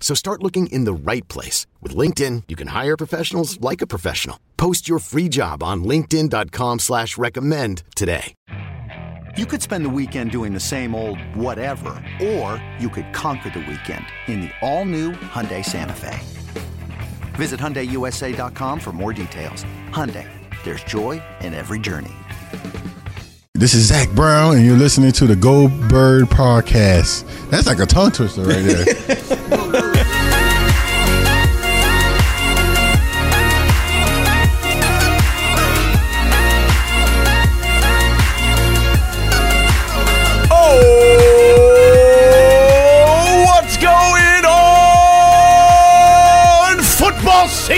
[0.00, 1.66] So start looking in the right place.
[1.82, 4.40] With LinkedIn, you can hire professionals like a professional.
[4.56, 8.34] Post your free job on linkedin.com slash recommend today.
[9.36, 13.60] You could spend the weekend doing the same old whatever, or you could conquer the
[13.60, 16.18] weekend in the all-new Hyundai Santa Fe.
[17.36, 19.64] Visit HyundaiUSA.com for more details.
[19.90, 20.26] Hyundai,
[20.64, 22.10] there's joy in every journey.
[23.54, 27.24] This is Zach Brown, and you're listening to the Go Bird Podcast.
[27.50, 29.84] That's like a tongue twister right there.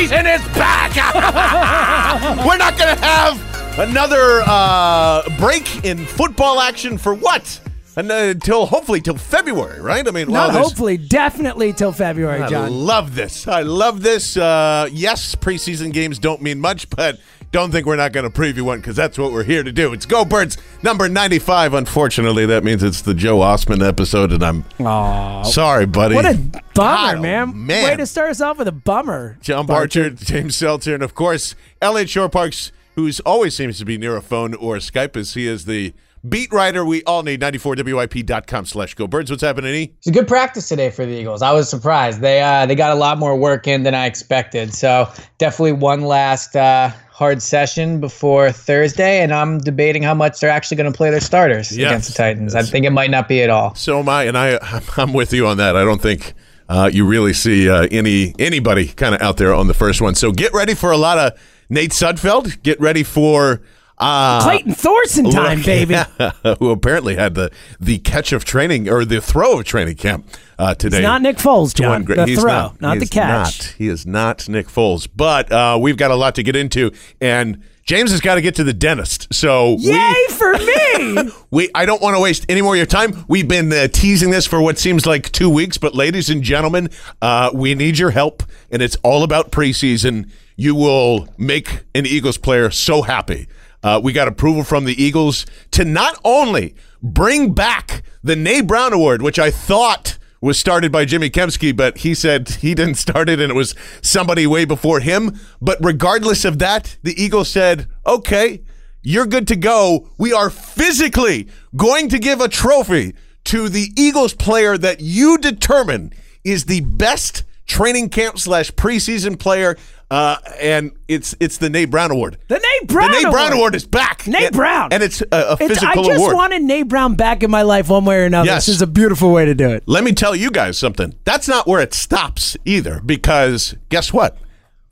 [0.01, 0.97] season is back.
[2.47, 7.61] We're not going to have another uh, break in football action for what?
[7.97, 10.07] And Until hopefully till February, right?
[10.09, 12.65] I mean, Not well, hopefully, definitely till February, I John.
[12.65, 13.47] I love this.
[13.47, 14.39] I love this.
[14.39, 17.21] Uh, yes, preseason games don't mean much, but
[17.53, 19.93] don't think we're not going to preview one because that's what we're here to do.
[19.93, 21.75] It's Go Birds number 95.
[21.75, 25.43] Unfortunately, that means it's the Joe Ostman episode, and I'm Aw.
[25.43, 26.15] sorry, buddy.
[26.15, 27.67] What a bummer, God, man.
[27.67, 27.85] man.
[27.85, 29.37] Way to start us off with a bummer.
[29.41, 34.17] John Barcher, James Seltzer, and of course, Eliot Shorr-Parks, who's always seems to be near
[34.17, 35.93] a phone or Skype, as he is the
[36.29, 37.41] beat writer we all need.
[37.41, 39.31] 94WIP.com slash Go Birds.
[39.31, 39.93] What's happening, E?
[39.99, 41.43] It's a good practice today for the Eagles.
[41.43, 42.21] I was surprised.
[42.21, 44.73] They uh, they got a lot more work in than I expected.
[44.73, 45.09] So
[45.39, 50.79] definitely one last uh, hard session before Thursday, and I'm debating how much they're actually
[50.79, 51.91] going to play their starters Yes.
[51.91, 52.55] against the Titans.
[52.55, 53.75] I think it might not be at all.
[53.75, 54.59] So am I, and I,
[54.97, 55.77] I'm with you on that.
[55.77, 56.33] I don't think
[56.71, 60.15] uh, you really see uh, any anybody kind of out there on the first one.
[60.15, 61.39] So get ready for a lot of
[61.69, 62.63] Nate Sudfeld.
[62.63, 63.61] Get ready for
[64.01, 65.95] uh, Clayton Thorson time, Look, baby.
[66.59, 70.27] who apparently had the the catch of training or the throw of training camp
[70.59, 70.99] uh, today.
[70.99, 72.05] It's not Nick Foles, John.
[72.05, 72.17] great.
[72.17, 73.59] The He's throw, not, not He the is catch.
[73.61, 73.75] Not.
[73.79, 75.07] He is not Nick Foles.
[75.15, 76.91] But uh, we've got a lot to get into,
[77.21, 79.33] and James has got to get to the dentist.
[79.35, 81.31] So we- Yay for me!
[81.51, 83.25] we I don't want to waste any more of your time.
[83.29, 86.89] We've been uh, teasing this for what seems like two weeks, but ladies and gentlemen,
[87.21, 90.31] uh, we need your help, and it's all about preseason.
[90.57, 93.49] You will make an Eagles player so happy.
[93.83, 98.93] Uh, we got approval from the Eagles to not only bring back the Nay Brown
[98.93, 103.29] Award, which I thought was started by Jimmy Kempski, but he said he didn't start
[103.29, 105.39] it and it was somebody way before him.
[105.61, 108.63] But regardless of that, the Eagles said, okay,
[109.03, 110.11] you're good to go.
[110.19, 113.15] We are physically going to give a trophy
[113.45, 116.13] to the Eagles player that you determine
[116.45, 119.77] is the best training camp slash preseason player.
[120.11, 122.37] Uh, and it's it's the Nate Brown Award.
[122.49, 123.53] The Nate Brown the Nate Brown Award.
[123.53, 124.27] Award is back.
[124.27, 124.93] Nate And- Brown.
[124.93, 126.35] and it's a, a It's, physical I just award.
[126.35, 128.47] wanted Nate Brown back in my life one way or another.
[128.47, 128.67] Yes.
[128.67, 129.85] This is a beautiful way to do it.
[129.87, 131.15] Let me tell you guys something.
[131.25, 134.37] That's not where it stops either, because guess what?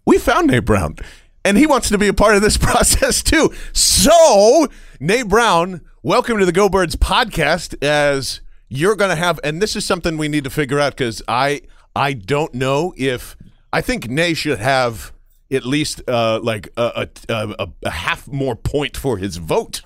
[0.07, 0.97] We found Nate Brown,
[1.45, 3.53] and he wants to be a part of this process too.
[3.73, 4.69] So,
[5.01, 7.75] Nate Brown, welcome to the Go Birds podcast.
[7.83, 11.23] As you're going to have, and this is something we need to figure out because
[11.27, 11.63] I
[11.97, 13.37] I don't know if
[13.73, 15.13] I think Nate should have
[15.51, 19.83] at least uh, like a, a, a, a half more point for his vote,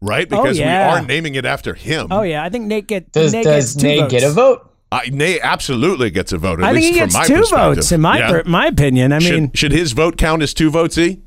[0.00, 0.28] right?
[0.28, 0.92] Because yeah.
[0.92, 2.08] we are naming it after him.
[2.10, 4.10] Oh yeah, I think Nate get Does Nate does gets two Nate votes.
[4.12, 4.70] get a vote?
[4.92, 6.60] I, Nate absolutely gets a vote.
[6.60, 8.30] At I think least he gets two votes in my Yeah.
[8.30, 9.12] per- my opinion.
[9.12, 10.96] I should, mean, should his vote count as two votes?
[10.98, 11.20] E?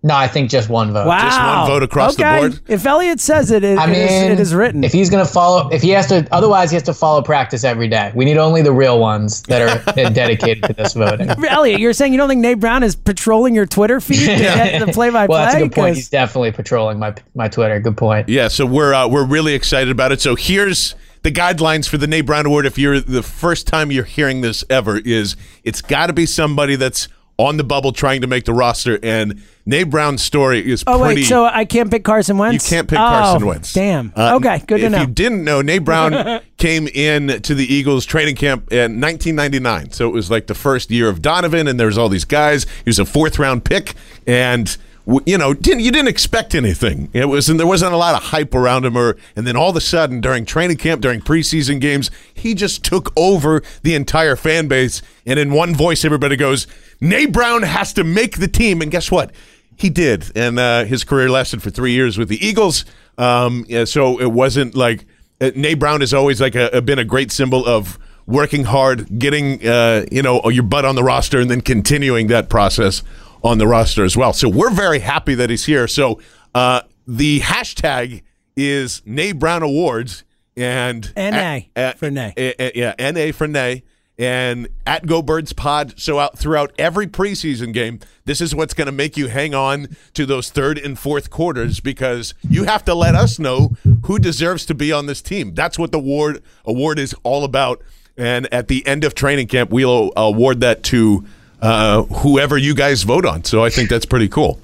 [0.00, 1.08] No, I think just one vote.
[1.08, 2.38] wow, just one vote across the okay.
[2.38, 2.60] board?
[2.68, 4.84] If Elliot says it, it, I it is- mean, it is written.
[4.84, 7.88] If he's gonna follow, if he has to, otherwise he has to follow practice every
[7.88, 8.12] day.
[8.14, 11.28] We need only the real ones that are dedicated to this voting.
[11.48, 14.86] Elliot, you're saying you don't think Nate Brown is patrolling your Twitter feed to get
[14.86, 15.34] the play-by-play?
[15.34, 15.88] Well, that's a good point.
[15.90, 17.80] 'Cause- He's definitely patrolling my my Twitter.
[17.80, 18.28] Good point.
[18.28, 20.20] Yeah, so we're uh, we're really excited about it.
[20.20, 22.66] So here's the guidelines for the Nate Brown Award.
[22.66, 25.34] If you're the first time you're hearing this ever, is
[25.64, 28.98] it's got to be somebody that's on the bubble trying to make the roster.
[29.02, 30.98] And Nate Brown's story is pretty.
[30.98, 31.20] Oh pretty.
[31.22, 32.70] wait, so I can't pick Carson Wentz?
[32.70, 33.72] you can't pick oh, Carson Wentz.
[33.72, 34.12] Damn.
[34.14, 35.02] Uh, okay, good to know.
[35.02, 39.92] if you didn't know, Nate Brown came in to the Eagles training camp in 1999.
[39.92, 42.64] So it was like the first year of Donovan, and there was all these guys.
[42.84, 43.94] He was a fourth round pick,
[44.26, 44.76] and
[45.24, 47.08] you know, didn't you didn't expect anything.
[47.14, 48.96] It was, and there wasn't a lot of hype around him.
[48.96, 52.84] Or and then all of a sudden, during training camp, during preseason games, he just
[52.84, 55.00] took over the entire fan base.
[55.24, 56.66] And in one voice, everybody goes,
[57.00, 59.32] "Nate Brown has to make the team." And guess what?
[59.76, 62.84] He did, and uh, his career lasted for three years with the Eagles.
[63.16, 65.06] Um, yeah, so it wasn't like
[65.40, 69.66] uh, Nate Brown has always like a, been a great symbol of working hard, getting
[69.66, 73.02] uh, you know your butt on the roster, and then continuing that process
[73.42, 74.32] on the roster as well.
[74.32, 75.86] So we're very happy that he's here.
[75.88, 76.20] So
[76.54, 78.22] uh, the hashtag
[78.56, 80.24] is Nay Brown Awards
[80.56, 82.34] and NA at- for Nay.
[82.36, 83.84] Eh, eh, a- a- yeah, NA for Nay.
[84.20, 88.86] And at Go Birds Pod, so out throughout every preseason game, this is what's going
[88.86, 92.94] to make you hang on to those third and fourth quarters because you have to
[92.94, 93.76] let us know
[94.06, 95.54] who deserves to be on this team.
[95.54, 97.80] That's what the award award is all about.
[98.16, 101.24] And at the end of training camp, we'll uh, award that to
[101.60, 103.44] uh, whoever you guys vote on.
[103.44, 104.60] So I think that's pretty cool.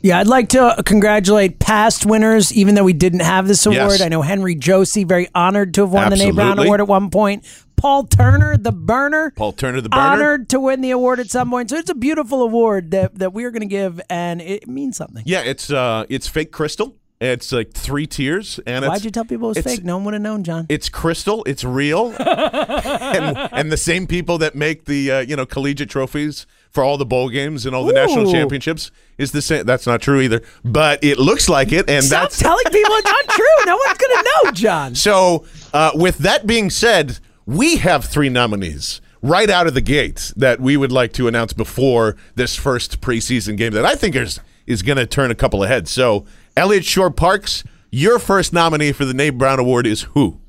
[0.00, 3.92] Yeah, I'd like to congratulate past winners, even though we didn't have this award.
[3.92, 4.00] Yes.
[4.00, 7.10] I know Henry Josey, very honored to have won the Nate Brown Award at one
[7.10, 7.44] point.
[7.74, 10.02] Paul Turner, the burner, Paul Turner, the burner.
[10.02, 11.70] honored to win the award at some point.
[11.70, 15.22] So it's a beautiful award that, that we're going to give, and it means something.
[15.26, 16.96] Yeah, it's uh, it's fake crystal.
[17.20, 19.84] It's like three tiers, and Why'd you tell people it was it's- fake?
[19.84, 20.66] No one would have known, John.
[20.68, 21.42] It's crystal.
[21.44, 26.46] It's real, and, and the same people that make the uh, you know collegiate trophies
[26.70, 29.66] for all the bowl games and all the national championships is the same.
[29.66, 33.04] That's not true either, but it looks like it, and Stop that's telling people it's
[33.10, 33.64] not true.
[33.66, 34.94] No one's going to know, John.
[34.94, 35.44] so.
[35.74, 40.60] Uh, with that being said, we have three nominees right out of the gate that
[40.60, 44.82] we would like to announce before this first preseason game that I think is is
[44.82, 45.90] going to turn a couple of heads.
[45.90, 46.26] So,
[46.58, 50.40] Eliot Shorr-Parks, your first nominee for the Nate Brown Award is who?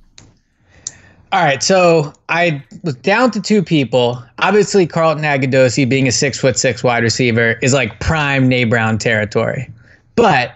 [1.32, 4.24] All right, so I was down to two people.
[4.40, 8.98] Obviously, Carlton Agudosi, being a six foot six wide receiver, is like prime Nate Brown
[8.98, 9.72] territory.
[10.16, 10.56] But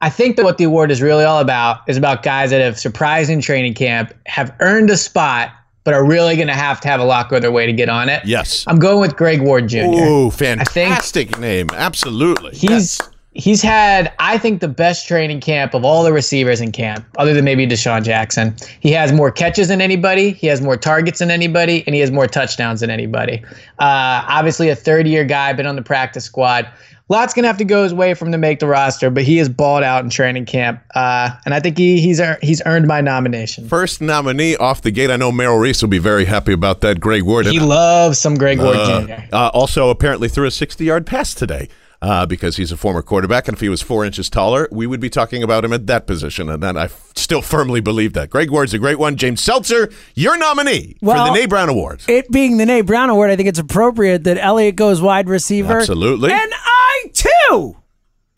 [0.00, 2.78] I think that what the award is really all about is about guys that have
[2.78, 5.52] surprised in training camp, have earned a spot,
[5.84, 7.90] but are really going to have to have a lot go their way to get
[7.90, 8.24] on it.
[8.24, 8.64] Yes.
[8.66, 9.80] I'm going with Greg Ward Jr.
[9.80, 11.66] Ooh, fantastic name.
[11.74, 12.56] Absolutely.
[12.56, 12.98] He's
[13.32, 17.32] he's had, I think, the best training camp of all the receivers in camp, other
[17.34, 18.54] than maybe DeSean Jackson.
[18.80, 22.10] He has more catches than anybody, he has more targets than anybody, and he has
[22.10, 23.42] more touchdowns than anybody.
[23.78, 26.68] Uh, obviously, a third year guy, been on the practice squad.
[27.08, 29.40] Lots gonna have to go his way for him to make the roster, but he
[29.40, 32.86] is balled out in training camp, uh, and I think he, he's ear- he's earned
[32.86, 33.66] my nomination.
[33.68, 35.10] First nominee off the gate.
[35.10, 37.00] I know Merrill Reese will be very happy about that.
[37.00, 37.46] Greg Ward.
[37.46, 38.76] He loves some Greg Ward
[39.08, 39.14] Jr.
[39.32, 41.68] uh, also, apparently, threw a 60 yard pass today.
[42.02, 45.00] Uh, because he's a former quarterback, and if he was four inches taller, we would
[45.00, 46.48] be talking about him at that position.
[46.48, 48.30] And then I f- still firmly believe that.
[48.30, 49.16] Greg Ward's a great one.
[49.16, 52.02] James Seltzer, your nominee for the Nate Brown Award.
[52.08, 55.76] It being the Nate Brown Award, I think it's appropriate that Elliott goes wide receiver.
[55.76, 56.32] Absolutely.
[56.32, 57.76] And I, too,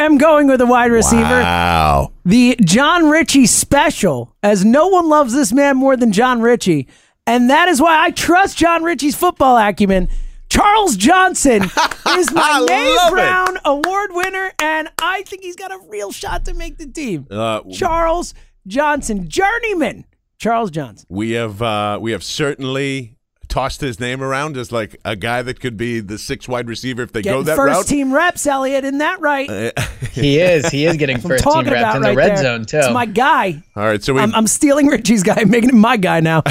[0.00, 1.22] am going with a wide receiver.
[1.22, 2.10] Wow.
[2.24, 6.88] The John Ritchie special, as no one loves this man more than John Ritchie.
[7.28, 10.08] And that is why I trust John Ritchie's football acumen.
[10.52, 11.62] Charles Johnson
[12.10, 13.12] is my I Nate love it.
[13.12, 17.26] Brown award winner, and I think he's got a real shot to make the team.
[17.30, 18.34] Uh, Charles
[18.66, 20.04] Johnson, journeyman.
[20.38, 21.06] Charles Johnson.
[21.08, 23.16] We have uh, we have certainly
[23.48, 27.02] tossed his name around as like a guy that could be the sixth wide receiver
[27.02, 27.86] if they go Getting that first route.
[27.86, 28.84] team reps, Elliot.
[28.84, 29.72] Isn't that right?
[30.12, 32.36] He is he is getting I'm first team reps about in right the red there.
[32.42, 32.76] zone too.
[32.76, 33.62] It's my guy.
[33.74, 36.42] All right, so we I'm, I'm stealing Richie's guy, making him my guy now.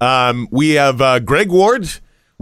[0.00, 1.88] Um, we have uh, Greg Ward.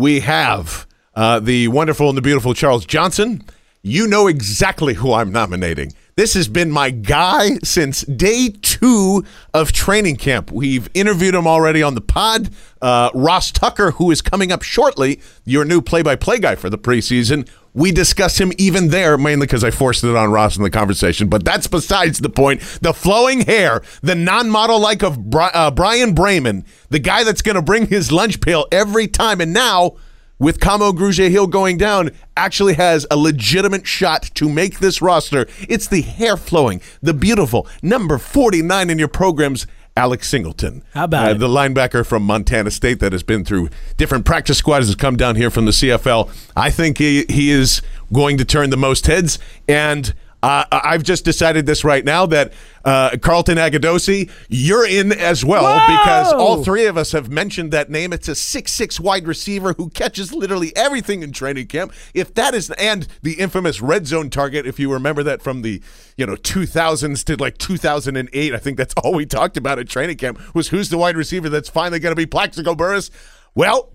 [0.01, 3.45] We have uh, the wonderful and the beautiful Charles Johnson.
[3.83, 5.93] You know exactly who I'm nominating.
[6.17, 10.51] This has been my guy since day two of training camp.
[10.51, 12.49] We've interviewed him already on the pod.
[12.81, 16.71] Uh, Ross Tucker, who is coming up shortly, your new play by play guy for
[16.71, 17.47] the preseason.
[17.73, 21.29] We discuss him even there, mainly because I forced it on Ross in the conversation.
[21.29, 22.61] But that's besides the point.
[22.83, 27.43] The flowing hair, the non model like of Bri- uh, Bryan Braman, the guy that's
[27.43, 29.41] going to bring his lunch pail every time.
[29.41, 29.97] And now,
[30.41, 35.47] with Kamu Grugier-Hill going down, actually has a legitimate shot to make this roster.
[35.69, 39.67] It's the hair flowing, the beautiful number 49 in your programs.
[39.97, 40.83] Alex Singleton.
[40.95, 41.39] How about Uh, it?
[41.39, 45.37] The linebacker from Montana State that has been through different practice squads has come down
[45.37, 46.31] here from the CFL.
[46.57, 47.83] I think he, he is
[48.13, 49.39] going to turn the most heads.
[49.69, 52.53] And uh, I've just decided this right now that
[52.85, 55.97] uh, Carlton Agudosi, you're in as well Whoa!
[55.99, 58.13] because all three of us have mentioned that name.
[58.13, 61.93] It's a six-six wide receiver who catches literally everything in training camp.
[62.15, 65.83] If that is, and the infamous red zone target, if you remember that from the
[66.17, 70.17] you know 2000s to like 2008, I think that's all we talked about at training
[70.17, 73.11] camp was who's the wide receiver that's finally going to be Plaxico Burress.
[73.55, 73.93] Well.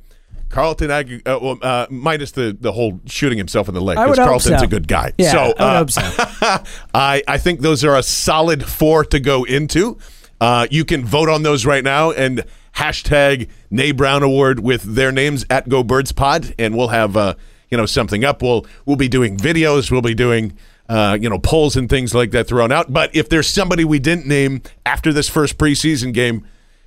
[0.50, 4.18] Carlton, Agu- uh, well, uh, minus the, the whole shooting himself in the leg, because
[4.18, 4.66] Carlton's so.
[4.66, 5.12] a good guy.
[5.18, 6.02] Yeah, so, I uh, so.
[6.94, 9.98] I, I think those are a solid four to go into.
[10.40, 12.44] Uh, you can vote on those right now and
[12.75, 17.36] hashtag Nay Brown Award with their names at Go Birds Pod, and we'll have uh,
[17.70, 18.42] you know something up.
[18.42, 19.90] We'll we'll be doing videos.
[19.90, 20.58] We'll be doing
[20.90, 22.92] uh, you know polls and things like that thrown out.
[22.92, 26.46] But if there's somebody we didn't name after this first preseason game,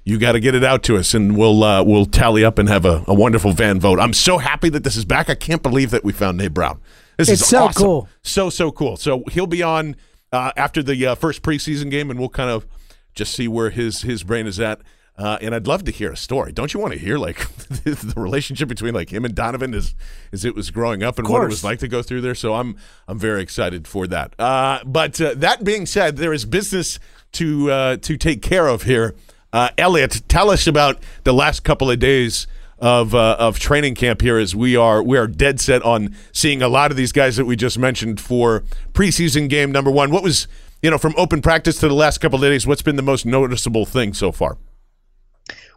[0.09, 2.69] you got to get it out to us, and we'll uh, we'll tally up and
[2.69, 4.01] have a, a wonderful van vote.
[4.01, 5.29] I'm so happy that this is back.
[5.29, 6.81] I can't believe that we found Nate Brown.
[7.17, 7.83] This It's is so awesome.
[7.83, 8.09] cool.
[8.23, 8.97] so so cool.
[8.97, 9.97] So he'll be on
[10.33, 12.67] uh, after the uh, first preseason game, and we'll kind of
[13.15, 14.81] just see where his his brain is at.
[15.17, 16.53] Uh, and I'd love to hear a story.
[16.53, 17.39] Don't you want to hear like
[17.69, 19.97] the relationship between like him and Donovan as
[20.33, 22.37] as it was growing up and what it was like to go through there?
[22.37, 22.77] So I'm
[23.09, 24.33] I'm very excited for that.
[24.39, 27.01] Uh, but uh, that being said, there is business
[27.33, 29.17] to uh, to take care of here.
[29.53, 32.47] Uh, Elliot, tell us about the last couple of days
[32.79, 36.63] of uh, of training camp here, as we are we are dead set on seeing
[36.63, 38.63] a lot of these guys that we just mentioned for
[38.93, 40.11] preseason game number one.
[40.11, 40.47] What was
[40.83, 42.67] you know from open practice to the last couple of days?
[42.67, 44.59] What's been the most noticeable thing so far?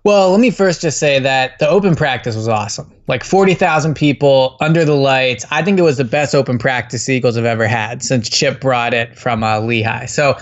[0.03, 2.91] Well, let me first just say that the open practice was awesome.
[3.07, 5.45] Like 40,000 people under the lights.
[5.51, 8.95] I think it was the best open practice Eagles have ever had since Chip brought
[8.95, 10.07] it from uh, Lehigh.
[10.07, 10.39] So,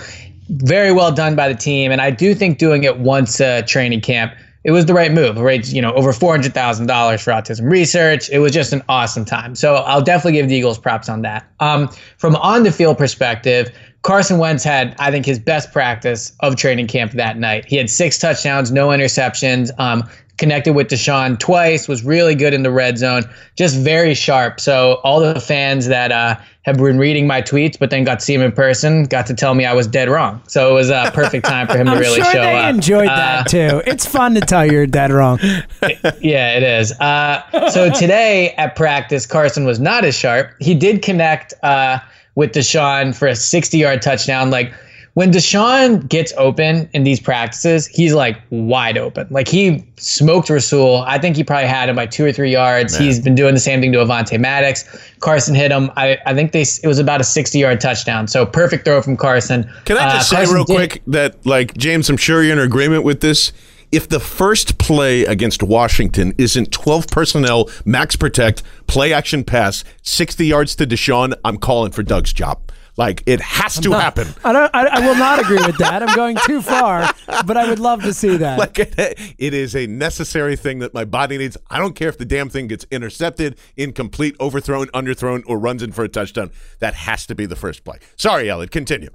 [0.50, 1.92] very well done by the team.
[1.92, 5.38] And I do think doing it once a training camp, it was the right move.
[5.38, 8.28] Raised, you know, over $400,000 for autism research.
[8.30, 9.54] It was just an awesome time.
[9.54, 11.50] So, I'll definitely give the Eagles props on that.
[11.60, 11.88] Um,
[12.18, 13.70] from on the field perspective,
[14.02, 17.64] Carson Wentz had, I think, his best practice of training camp that night.
[17.66, 19.70] He had six touchdowns, no interceptions.
[19.78, 20.08] Um,
[20.40, 23.22] connected with DeSean twice, was really good in the red zone,
[23.56, 24.58] just very sharp.
[24.58, 26.36] So all the fans that uh,
[26.70, 29.34] have been reading my tweets, but then got to see him in person, got to
[29.34, 30.42] tell me I was dead wrong.
[30.46, 32.74] So it was a perfect time for him to really sure show they up.
[32.74, 33.82] enjoyed Uh, that too.
[33.86, 35.38] It's fun to tell you're dead wrong.
[36.20, 36.92] yeah, it is.
[37.00, 40.50] Uh, so today at practice, Carson was not as sharp.
[40.60, 41.98] He did connect uh,
[42.34, 44.50] with DeSean for a 60 yard touchdown.
[44.50, 44.72] Like
[45.14, 49.26] when DeSean gets open in these practices, he's like wide open.
[49.30, 50.98] Like he smoked Rasul.
[51.06, 52.96] I think he probably had him by two or three yards.
[52.96, 54.84] He's been doing the same thing to Avonte Maddox.
[55.18, 55.90] Carson hit him.
[55.96, 58.28] I, I think they it was about a 60 yard touchdown.
[58.28, 59.68] So perfect throw from Carson.
[59.84, 62.52] Can I just Uh, say Carson real did- quick that, like, James, I'm sure you're
[62.52, 63.52] in agreement with this.
[63.92, 70.46] If the first play against Washington isn't 12 personnel, max protect, play action pass, 60
[70.46, 72.69] yards to DeSean, I'm calling for Doug's job.
[73.00, 74.28] Like, it has to happen.
[74.44, 74.70] I don't.
[74.74, 76.02] I, I will not agree with that.
[76.02, 77.10] I'm going too far,
[77.46, 78.58] but I would love to see that.
[78.58, 81.56] Like, it, it is a necessary thing that my body needs.
[81.70, 85.92] I don't care if the damn thing gets intercepted, incomplete, overthrown, underthrown, or runs in
[85.92, 86.50] for a touchdown.
[86.80, 88.00] That has to be the first play.
[88.16, 89.08] Sorry, Elliot, continue.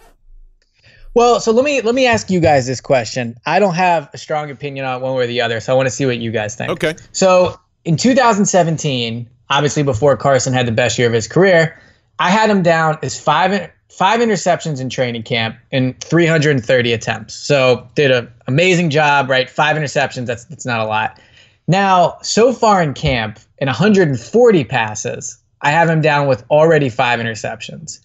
[1.13, 3.37] Well, so let me let me ask you guys this question.
[3.45, 5.85] I don't have a strong opinion on one way or the other, so I want
[5.85, 6.71] to see what you guys think.
[6.71, 6.95] Okay.
[7.11, 11.79] So in 2017, obviously before Carson had the best year of his career,
[12.17, 17.33] I had him down as five five interceptions in training camp and 330 attempts.
[17.33, 19.49] So did an amazing job, right?
[19.49, 20.25] Five interceptions.
[20.25, 21.19] That's that's not a lot.
[21.67, 27.19] Now, so far in camp, in 140 passes, I have him down with already five
[27.19, 27.99] interceptions.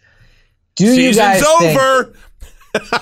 [0.77, 1.79] Do you guys Season's think?
[1.79, 2.15] over.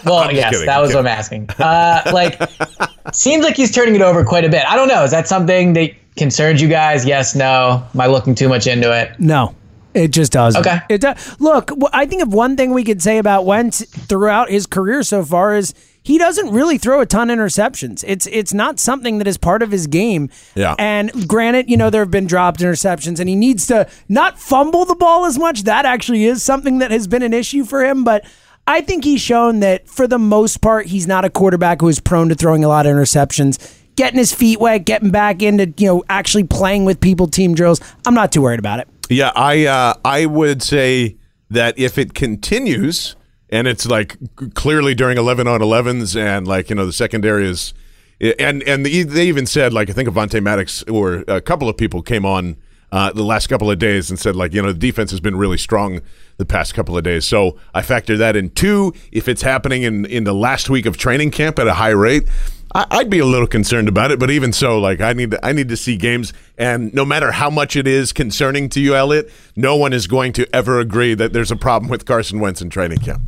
[0.04, 1.50] Well, just yes, kidding, that I'm was what I'm asking.
[1.58, 2.40] Uh, like,
[3.12, 4.64] seems like he's turning it over quite a bit.
[4.66, 5.04] I don't know.
[5.04, 7.04] Is that something that concerns you guys?
[7.04, 7.86] Yes, no.
[7.94, 9.12] Am I looking too much into it?
[9.20, 9.54] No,
[9.94, 10.60] it just doesn't.
[10.60, 10.80] Okay.
[10.88, 11.40] It does.
[11.40, 15.24] Look, I think if one thing we could say about Wentz throughout his career so
[15.24, 18.04] far is he doesn't really throw a ton of interceptions.
[18.06, 20.30] It's it's not something that is part of his game.
[20.54, 20.74] Yeah.
[20.78, 24.84] And granted, you know there have been dropped interceptions, and he needs to not fumble
[24.84, 25.64] the ball as much.
[25.64, 28.24] That actually is something that has been an issue for him, but.
[28.70, 32.00] I think he's shown that for the most part, he's not a quarterback who is
[32.00, 33.56] prone to throwing a lot of interceptions.
[33.96, 37.80] Getting his feet wet, getting back into, you know, actually playing with people, team drills.
[38.06, 38.88] I'm not too worried about it.
[39.08, 41.16] Yeah, I uh, I would say
[41.50, 43.16] that if it continues
[43.50, 44.16] and it's like
[44.54, 47.72] clearly during 11 on 11s and like you know the secondary is
[48.20, 51.76] and and the, they even said like I think Avonte Maddox or a couple of
[51.76, 52.56] people came on
[52.90, 55.36] uh, the last couple of days and said like you know the defense has been
[55.36, 56.00] really strong
[56.36, 57.24] the past couple of days.
[57.24, 58.50] So I factor that in.
[58.50, 61.90] Two, if it's happening in in the last week of training camp at a high
[61.90, 62.24] rate,
[62.74, 65.44] I, I'd be a little concerned about it, but even so, like I need to,
[65.44, 68.94] I need to see games, and no matter how much it is concerning to you,
[68.94, 72.60] Elliot, no one is going to ever agree that there's a problem with Carson Wentz
[72.60, 73.22] in training camp.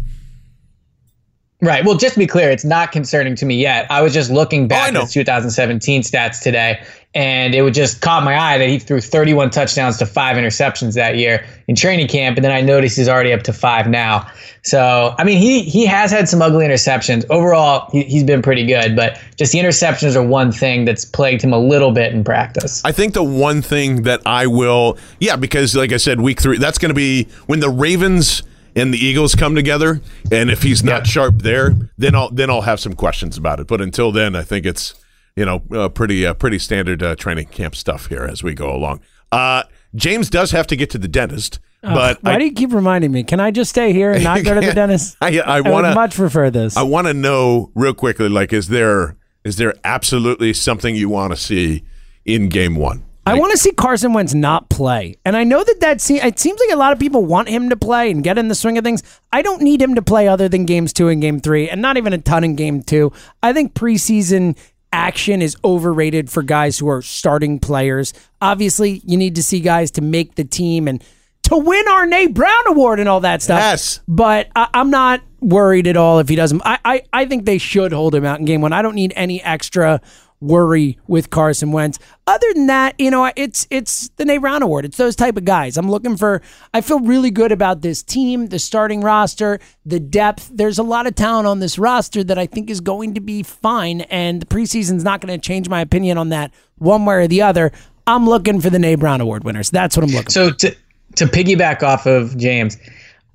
[1.63, 1.85] Right.
[1.85, 3.87] Well, just to be clear, it's not concerning to me yet.
[3.91, 5.01] I was just looking Oh, back know.
[5.01, 6.83] at his 2017 stats today,
[7.15, 10.95] and it would just caught my eye that he threw 31 touchdowns to five interceptions
[10.95, 14.27] that year in training camp, and then I noticed he's already up to five now.
[14.63, 17.25] So, I mean, he he has had some ugly interceptions.
[17.31, 21.43] Overall, he, he's been pretty good, but just the interceptions are one thing that's plagued
[21.43, 22.83] him a little bit in practice.
[22.87, 26.57] I think the one thing that I will, yeah, because like I said, week three,
[26.59, 28.43] that's going to be when the Ravens
[28.77, 30.01] and the Eagles come together,
[30.31, 33.67] and if he's not sharp there, then I'll then I'll have some questions about it.
[33.67, 34.95] But until then, I think it's
[35.37, 38.75] you know uh, pretty uh, pretty standard uh, training camp stuff here as we go
[38.75, 39.01] along.
[39.33, 42.73] Uh, James does have to get to the dentist, but Why I, do you keep
[42.73, 43.25] reminding me?
[43.25, 45.17] Can I just stay here and not go to the dentist?
[45.21, 46.77] I, I would want to much prefer this.
[46.77, 51.33] I want to know real quickly, like, is there is there absolutely something you want
[51.33, 51.83] to see
[52.25, 53.05] in game one?
[53.27, 56.39] I want to see Carson Wentz not play, and I know that that se- it
[56.39, 58.79] seems like a lot of people want him to play and get in the swing
[58.79, 59.03] of things.
[59.33, 61.97] I don't need him to play other than games two and game three, and not
[61.97, 63.13] even a ton in game two.
[63.43, 64.57] I think preseason
[64.93, 68.13] action is overrated for guys who are starting players.
[68.41, 71.05] Obviously, you need to see guys to make the team and
[71.45, 73.61] to win our Nate Brown Award and all that stuff.
[73.61, 74.01] Yes.
[74.09, 76.63] But I, I'm not worried at all if he doesn't.
[76.65, 78.73] I, I, I think they should hold him out in game one.
[78.73, 80.01] I don't need any extra
[80.41, 81.99] worry with Carson Wentz.
[82.27, 84.85] Other than that, you know, it's it's the Nate Brown Award.
[84.85, 85.77] It's those type of guys.
[85.77, 86.43] I'm looking for.
[86.73, 90.51] I feel really good about this team, the starting roster, the depth.
[90.53, 93.43] There's a lot of talent on this roster that I think is going to be
[93.43, 97.27] fine, and the preseason's not going to change my opinion on that one way or
[97.27, 97.73] the other.
[98.07, 99.71] I'm looking for the Nate Brown Award winners.
[99.71, 100.31] That's what I'm looking for.
[100.31, 100.77] So to
[101.17, 102.79] to piggyback off of James,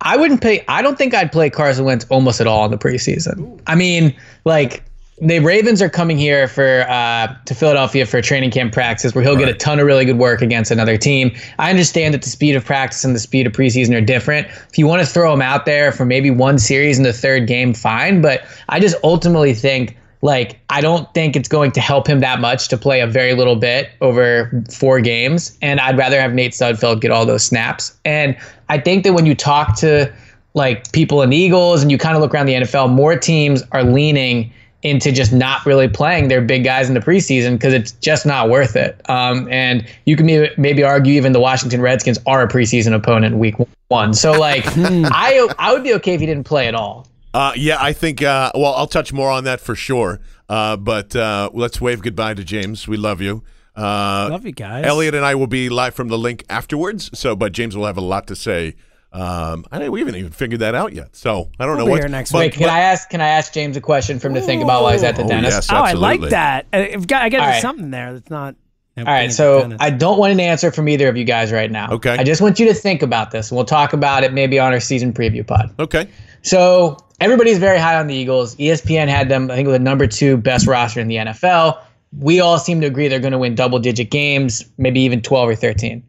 [0.02, 0.64] I wouldn't pay.
[0.68, 3.60] I don't think I'd play Carson Wentz almost at all in the preseason.
[3.68, 4.84] I mean, like
[5.19, 9.38] the Ravens are coming here for uh, to Philadelphia for training camp practice, where he'll
[9.38, 11.34] get a ton of really good work against another team.
[11.57, 14.48] I understand that the speed of practice and the speed of preseason are different.
[14.48, 17.48] If you want to throw him out there for maybe one series in the third
[17.48, 18.22] game, fine.
[18.22, 22.41] But I just ultimately think like I don't think it's going to help him that
[22.41, 26.51] much to play a very little bit over four games, and I'd rather have Nate
[26.51, 27.95] Sudfeld get all those snaps.
[28.03, 28.36] And
[28.67, 30.13] I think that when you talk to
[30.55, 33.63] like people in the Eagles and you kind of look around the NFL, more teams
[33.72, 34.51] are leaning
[34.86, 38.50] into just not really playing their big guys in the preseason because it's just not
[38.50, 39.02] worth it.
[39.10, 43.38] Um, and you can maybe, maybe argue even the Washington Redskins are a preseason opponent
[43.38, 43.56] week
[43.88, 44.13] one.
[44.13, 47.08] So like I I would be okay if he didn't play at all.
[47.34, 48.21] Uh, yeah, I think.
[48.21, 50.21] Uh, well, I'll touch more on that for sure.
[50.48, 52.88] Uh, but uh, let's wave goodbye to James.
[52.88, 53.43] We love you.
[53.76, 54.86] Uh, Love you guys.
[54.86, 57.10] Elliot and I will be live from the link afterwards.
[57.17, 58.76] So, but James will have a lot to say.
[59.15, 61.15] Um, I we haven't even figured that out yet.
[61.15, 62.12] So I don't We'll know what.
[62.12, 63.10] next but- Wait, can but- I ask?
[63.10, 65.23] Can I ask James a question for him to think about while he's at the
[65.23, 65.56] Oh, dentist?
[65.56, 66.65] yes, Oh, I like that.
[66.73, 67.62] Uh, I've got, I got All right.
[67.62, 68.56] something there that's not.
[68.97, 71.91] All right, so I don't want an answer from either of you guys right now.
[71.91, 72.15] Okay.
[72.17, 74.71] I just want you to think about this, and we'll talk about it maybe on
[74.71, 75.69] our season preview pod.
[75.80, 76.08] Okay.
[76.43, 78.56] So everybody's very high on the Eagles.
[78.56, 81.78] ESPN had them, I think, with the number two best roster in the NFL.
[82.17, 85.49] We all seem to agree they're going to win double digit games, maybe even 12
[85.49, 86.01] or 13.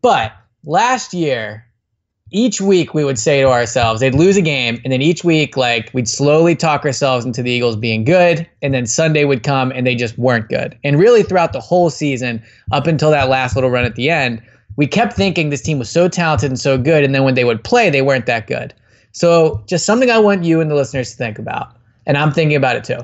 [0.00, 0.32] But
[0.64, 1.66] last year,
[2.30, 5.56] each week we would say to ourselves, they'd lose a game, and then each week,
[5.56, 9.70] like, we'd slowly talk ourselves into the Eagles being good, and then Sunday would come
[9.72, 10.76] and they just weren't good.
[10.82, 14.42] And really, throughout the whole season, up until that last little run at the end,
[14.76, 17.44] we kept thinking this team was so talented and so good, and then when they
[17.44, 18.72] would play, they weren't that good.
[19.12, 22.56] So, just something I want you and the listeners to think about, and I'm thinking
[22.56, 23.00] about it too.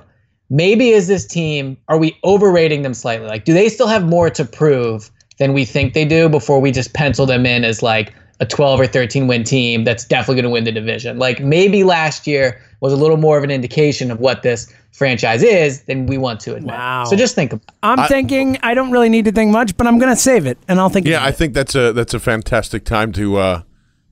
[0.49, 3.29] Maybe is this team, are we overrating them slightly?
[3.29, 6.73] Like, do they still have more to prove than we think they do before we
[6.73, 10.45] just pencil them in as like a 12 or 13 win team that's definitely going
[10.45, 11.19] to win the division?
[11.19, 15.43] Like, maybe last year was a little more of an indication of what this franchise
[15.43, 16.75] is than we want to admit.
[16.75, 17.05] Wow.
[17.05, 17.75] So, just think about it.
[17.83, 20.59] I'm thinking I don't really need to think much, but I'm going to save it
[20.69, 21.07] and I'll think.
[21.07, 21.37] Yeah, about I it.
[21.37, 23.63] think that's a that's a fantastic time to uh,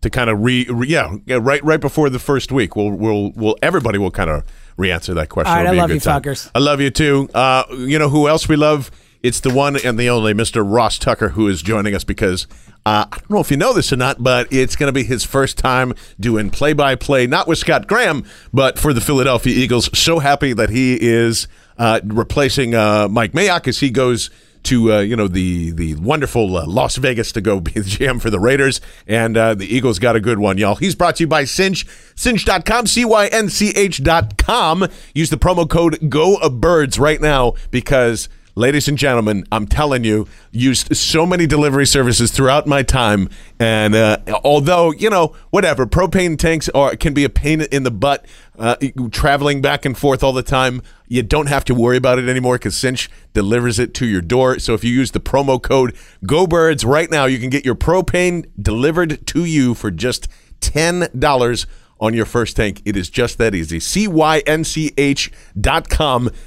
[0.00, 2.76] to kind of re, re yeah, yeah right right before the first week.
[2.76, 4.44] We'll we'll we'll everybody will kind of
[4.76, 5.50] re-answer that question.
[5.50, 6.22] All right, I love you, time.
[6.22, 6.50] fuckers.
[6.54, 7.28] I love you too.
[7.34, 8.90] Uh, you know who else we love?
[9.22, 10.64] It's the one and the only Mr.
[10.64, 12.46] Ross Tucker who is joining us because
[12.88, 15.04] uh, I don't know if you know this or not, but it's going to be
[15.04, 19.90] his first time doing play-by-play, not with Scott Graham, but for the Philadelphia Eagles.
[19.98, 24.30] So happy that he is uh, replacing uh, Mike Mayock as he goes
[24.64, 28.22] to uh, you know the the wonderful uh, Las Vegas to go be the GM
[28.22, 30.76] for the Raiders, and uh, the Eagles got a good one, y'all.
[30.76, 31.84] He's brought to you by Cynch,
[32.16, 34.88] Cynch.com, C-Y-N-C-H.com.
[35.14, 40.26] Use the promo code Go Birds right now because ladies and gentlemen, I'm telling you,
[40.50, 43.28] used so many delivery services throughout my time,
[43.60, 47.90] and uh, although you know whatever, propane tanks are can be a pain in the
[47.90, 48.26] butt.
[48.58, 48.74] Uh,
[49.12, 52.56] traveling back and forth all the time, you don't have to worry about it anymore
[52.56, 54.58] because Cynch delivers it to your door.
[54.58, 55.94] So if you use the promo code
[56.26, 60.26] GoBirds right now, you can get your propane delivered to you for just
[60.60, 61.66] ten dollars
[62.00, 62.82] on your first tank.
[62.84, 63.78] It is just that easy.
[63.78, 64.30] CYNCH.com.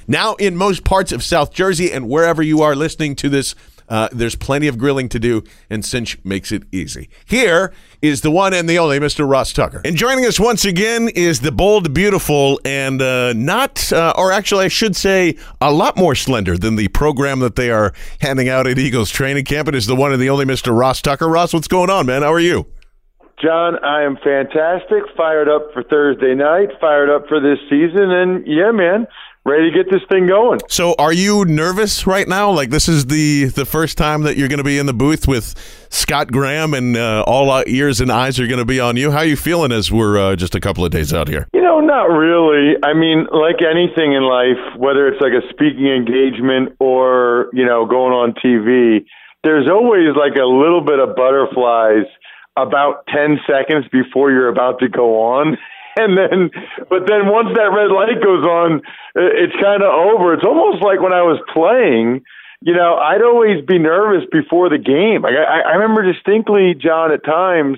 [0.06, 3.54] Now in most parts of South Jersey and wherever you are listening to this,
[3.88, 7.10] uh, there's plenty of grilling to do, and Cynch makes it easy.
[7.26, 9.28] Here is the one and the only Mr.
[9.30, 9.82] Ross Tucker.
[9.84, 14.64] And joining us once again is the bold, beautiful, and uh, not, uh, or actually,
[14.64, 18.66] I should say, a lot more slender than the program that they are handing out
[18.66, 19.68] at Eagles training camp.
[19.68, 20.74] It is the one and the only Mr.
[20.74, 21.28] Ross Tucker.
[21.28, 22.22] Ross, what's going on, man?
[22.22, 22.66] How are you?
[23.42, 25.02] John, I am fantastic.
[25.16, 26.68] Fired up for Thursday night.
[26.80, 29.08] Fired up for this season, and yeah, man,
[29.44, 30.60] ready to get this thing going.
[30.68, 32.52] So, are you nervous right now?
[32.52, 35.26] Like this is the the first time that you're going to be in the booth
[35.26, 35.56] with
[35.90, 39.10] Scott Graham, and uh, all ears and eyes are going to be on you.
[39.10, 41.48] How are you feeling as we're uh, just a couple of days out here?
[41.52, 42.76] You know, not really.
[42.84, 47.86] I mean, like anything in life, whether it's like a speaking engagement or you know
[47.86, 49.04] going on TV,
[49.42, 52.06] there's always like a little bit of butterflies
[52.56, 55.58] about 10 seconds before you're about to go on.
[55.94, 56.50] And then,
[56.88, 58.80] but then once that red light goes on,
[59.14, 60.32] it's kind of over.
[60.32, 62.24] It's almost like when I was playing,
[62.62, 65.20] you know, I'd always be nervous before the game.
[65.20, 67.76] Like I, I remember distinctly, John, at times,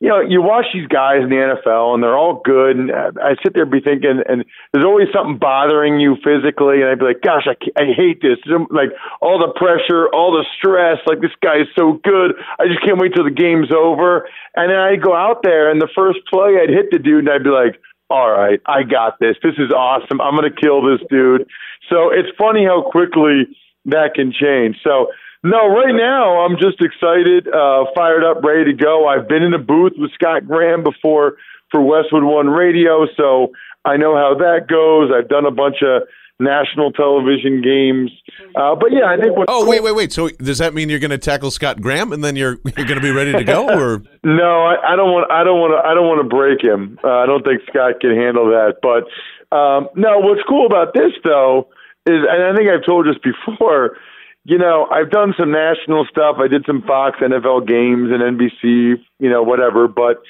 [0.00, 2.76] you know, you watch these guys in the NFL and they're all good.
[2.76, 6.80] And I sit there and be thinking, and there's always something bothering you physically.
[6.80, 8.40] And I'd be like, gosh, I, I hate this.
[8.72, 11.04] Like all the pressure, all the stress.
[11.04, 12.32] Like this guy is so good.
[12.58, 14.26] I just can't wait till the game's over.
[14.56, 17.30] And then I'd go out there and the first play I'd hit the dude and
[17.30, 17.76] I'd be like,
[18.08, 19.36] all right, I got this.
[19.42, 20.18] This is awesome.
[20.20, 21.46] I'm going to kill this dude.
[21.92, 23.46] So it's funny how quickly
[23.84, 24.80] that can change.
[24.82, 29.08] So no, right now I'm just excited, uh, fired up, ready to go.
[29.08, 31.36] I've been in a booth with Scott Graham before
[31.70, 33.52] for Westwood One Radio, so
[33.84, 35.10] I know how that goes.
[35.14, 36.02] I've done a bunch of
[36.40, 38.10] national television games,
[38.54, 39.36] uh, but yeah, I think.
[39.48, 40.12] oh wait, wait, wait!
[40.12, 43.00] So does that mean you're going to tackle Scott Graham and then you're you're going
[43.00, 44.64] to be ready to go, or no?
[44.64, 45.30] I, I don't want.
[45.30, 45.88] I don't want to.
[45.88, 46.98] I don't want to break him.
[47.02, 48.76] Uh, I don't think Scott can handle that.
[48.82, 49.08] But
[49.56, 51.68] um, no, what's cool about this though
[52.06, 53.96] is, and I think I've told this before
[54.44, 56.36] you know, I've done some national stuff.
[56.38, 59.86] I did some Fox NFL games and NBC, you know, whatever.
[59.86, 60.22] But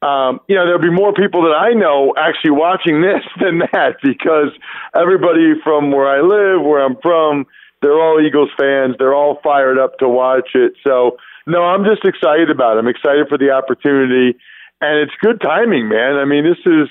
[0.00, 3.96] um, you know, there'll be more people that I know actually watching this than that
[4.02, 4.52] because
[4.94, 7.46] everybody from where I live, where I'm from,
[7.82, 8.96] they're all Eagles fans.
[8.98, 10.72] They're all fired up to watch it.
[10.84, 12.80] So, no, I'm just excited about it.
[12.80, 14.36] I'm excited for the opportunity,
[14.80, 16.16] and it's good timing, man.
[16.16, 16.88] I mean, this is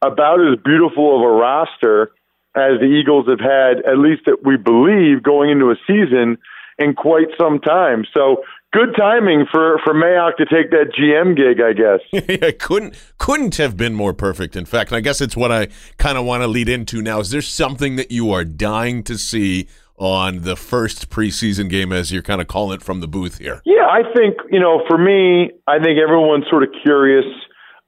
[0.00, 2.12] about as beautiful of a roster
[2.54, 6.38] as the Eagles have had, at least that we believe, going into a season
[6.78, 8.04] in quite some time.
[8.14, 12.00] So good timing for for Mayock to take that GM gig, I guess.
[12.42, 14.56] yeah, couldn't couldn't have been more perfect.
[14.56, 17.20] In fact, and I guess it's what I kind of want to lead into now.
[17.20, 22.10] Is there something that you are dying to see on the first preseason game, as
[22.10, 23.62] you're kind of calling it from the booth here?
[23.64, 27.26] Yeah, I think you know, for me, I think everyone's sort of curious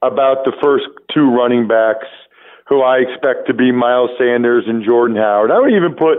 [0.03, 2.07] about the first two running backs
[2.68, 5.50] who I expect to be Miles Sanders and Jordan Howard.
[5.50, 6.18] I would even put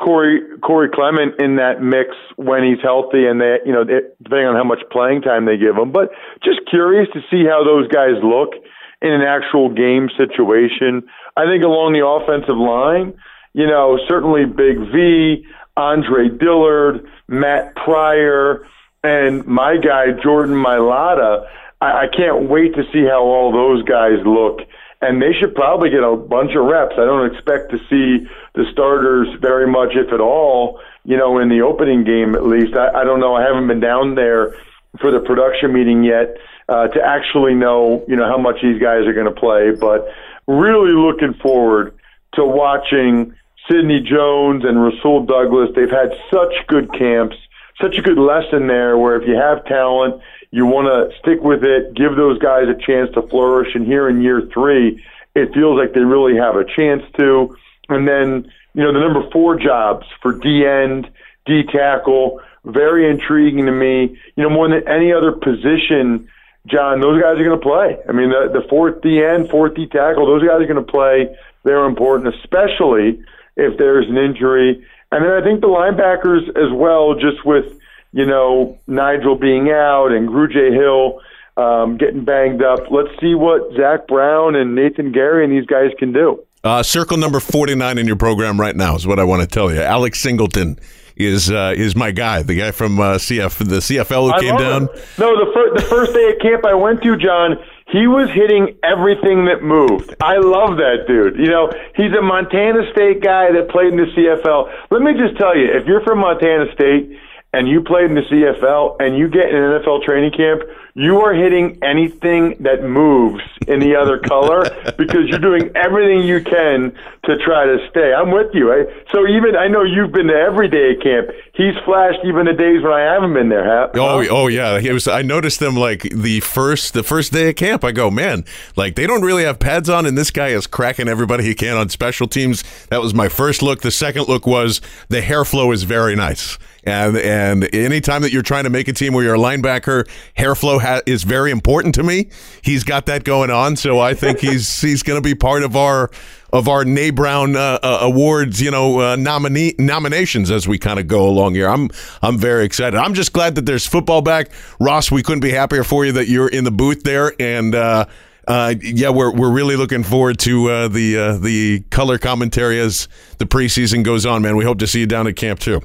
[0.00, 4.56] Corey Corey Clement in that mix when he's healthy, and they, you know, depending on
[4.56, 5.92] how much playing time they give him.
[5.92, 6.10] But
[6.42, 8.54] just curious to see how those guys look
[9.00, 11.06] in an actual game situation.
[11.36, 13.14] I think along the offensive line,
[13.52, 18.66] you know, certainly Big V, Andre Dillard, Matt Pryor,
[19.04, 21.46] and my guy Jordan Mailata.
[21.80, 24.66] I, I can't wait to see how all those guys look
[25.04, 26.94] and they should probably get a bunch of reps.
[26.96, 31.48] I don't expect to see the starters very much, if at all, you know, in
[31.48, 32.74] the opening game at least.
[32.74, 33.34] I, I don't know.
[33.34, 34.56] I haven't been down there
[35.00, 36.36] for the production meeting yet
[36.68, 39.72] uh, to actually know, you know, how much these guys are going to play.
[39.78, 40.08] But
[40.46, 41.94] really looking forward
[42.34, 43.34] to watching
[43.70, 45.70] Sidney Jones and Rasul Douglas.
[45.76, 47.36] They've had such good camps,
[47.80, 50.22] such a good lesson there where if you have talent–
[50.54, 53.74] you want to stick with it, give those guys a chance to flourish.
[53.74, 57.56] And here in year three, it feels like they really have a chance to.
[57.88, 61.10] And then, you know, the number four jobs for D end,
[61.44, 64.16] D tackle, very intriguing to me.
[64.36, 66.30] You know, more than any other position,
[66.66, 67.98] John, those guys are going to play.
[68.08, 70.88] I mean, the, the fourth D end, fourth D tackle, those guys are going to
[70.88, 71.36] play.
[71.64, 73.24] They're important, especially
[73.56, 74.86] if there's an injury.
[75.10, 77.76] And then I think the linebackers as well, just with
[78.14, 81.20] you know, Nigel being out and Grugier Hill
[81.56, 82.90] um, getting banged up.
[82.90, 86.42] Let's see what Zach Brown and Nathan Gerry and these guys can do.
[86.62, 89.72] Uh, circle number 49 in your program right now is what I want to tell
[89.72, 89.82] you.
[89.82, 90.78] Alex Singleton
[91.16, 94.56] is uh, is my guy, the guy from uh, CF, the CFL who I came
[94.56, 94.84] down.
[94.84, 95.04] it.
[95.18, 97.56] No, the first the first day at camp I went to, John,
[97.88, 100.14] he was hitting everything that moved.
[100.22, 101.38] I love that dude.
[101.38, 104.72] You know, he's a Montana State guy that played in the CFL.
[104.90, 107.18] Let me just tell you, if you're from Montana State
[107.54, 110.62] and you played in the CFL and you get in an NFL training camp,
[110.96, 114.62] you are hitting anything that moves in the other color
[114.98, 116.92] because you're doing everything you can
[117.24, 118.12] to try to stay.
[118.12, 118.72] I'm with you.
[118.72, 121.30] I, so even I know you've been to every day camp.
[121.54, 123.64] He's flashed even the days when I haven't been there.
[123.64, 123.90] Huh?
[123.94, 124.78] Oh, oh, oh yeah.
[124.78, 125.08] It was.
[125.08, 127.84] I noticed them like the first the first day of camp.
[127.84, 128.44] I go, man,
[128.76, 131.76] like they don't really have pads on, and this guy is cracking everybody he can
[131.76, 132.62] on special teams.
[132.88, 133.82] That was my first look.
[133.82, 136.58] The second look was the hair flow is very nice.
[136.86, 140.54] And and anytime that you're trying to make a team where you're a linebacker, hair
[140.54, 142.28] flow ha- is very important to me.
[142.62, 145.76] He's got that going on, so I think he's he's going to be part of
[145.76, 146.10] our
[146.52, 151.00] of our Nay Brown uh, uh, awards, you know, uh, nominee nominations as we kind
[151.00, 151.68] of go along here.
[151.68, 151.90] I'm
[152.22, 152.96] I'm very excited.
[152.96, 154.50] I'm just glad that there's football back.
[154.78, 158.06] Ross, we couldn't be happier for you that you're in the booth there, and uh,
[158.46, 163.08] uh, yeah, we're we're really looking forward to uh, the uh, the color commentary as
[163.38, 164.42] the preseason goes on.
[164.42, 165.80] Man, we hope to see you down at camp too.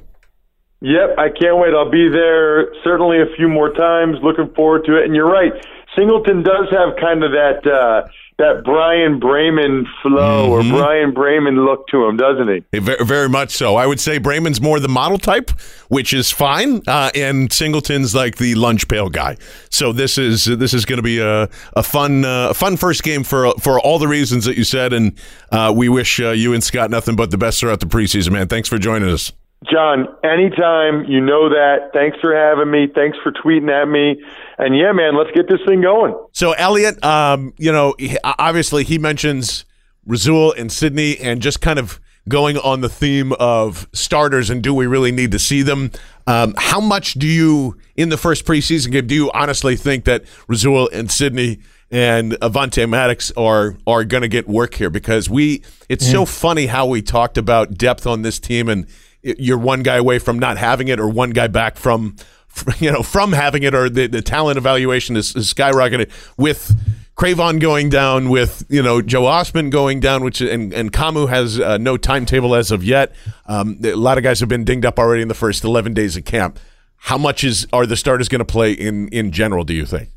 [0.82, 1.74] Yep, I can't wait.
[1.74, 4.16] I'll be there certainly a few more times.
[4.22, 5.04] Looking forward to it.
[5.04, 5.52] And you're right,
[5.96, 10.48] Singleton does have kind of that uh, that Bryan Braman flow Mhm.
[10.48, 12.78] or Bryan Braman look to him, doesn't he?
[12.80, 13.76] Very, much so.
[13.76, 15.50] I would say Braman's more the model type,
[15.88, 19.36] which is fine, uh, and Singleton's like the lunch pail guy.
[19.68, 23.02] So this is this is going to be a a fun uh, a fun first
[23.02, 25.12] game for for all the reasons that you said, and
[25.52, 28.46] uh, we wish uh, you and Scott nothing but the best throughout the preseason, man.
[28.48, 29.30] Thanks for joining us.
[29.70, 31.90] John, anytime you know that.
[31.92, 32.86] Thanks for having me.
[32.94, 34.22] Thanks for tweeting at me.
[34.58, 36.14] And yeah, man, let's get this thing going.
[36.32, 37.94] So Elliot, um, you know,
[38.24, 39.66] obviously he mentions
[40.06, 44.72] Rasul and Sidney, and just kind of going on the theme of starters and do
[44.72, 45.90] we really need to see them?
[46.26, 50.24] Um, how much do you in the first preseason game do you honestly think that
[50.46, 51.58] Rasul and Sidney
[51.90, 54.90] and Avonte Maddox are are going to get work here?
[54.90, 58.90] Because we, it's so funny how we talked about depth on this team, and it-
[59.22, 62.16] you're one guy away from not having it, or one guy back from
[62.78, 66.74] you know, from having it or the, the talent evaluation is, is skyrocketed with
[67.16, 71.60] Cre'Von going down, with you know Joe Ostman going down, which and and Kamu has
[71.60, 73.14] uh, no timetable as of yet.
[73.46, 76.16] Um, a lot of guys have been dinged up already in the first eleven days
[76.16, 76.58] of camp.
[76.96, 79.64] How much is are the starters going to play in in general?
[79.64, 80.08] Do you think?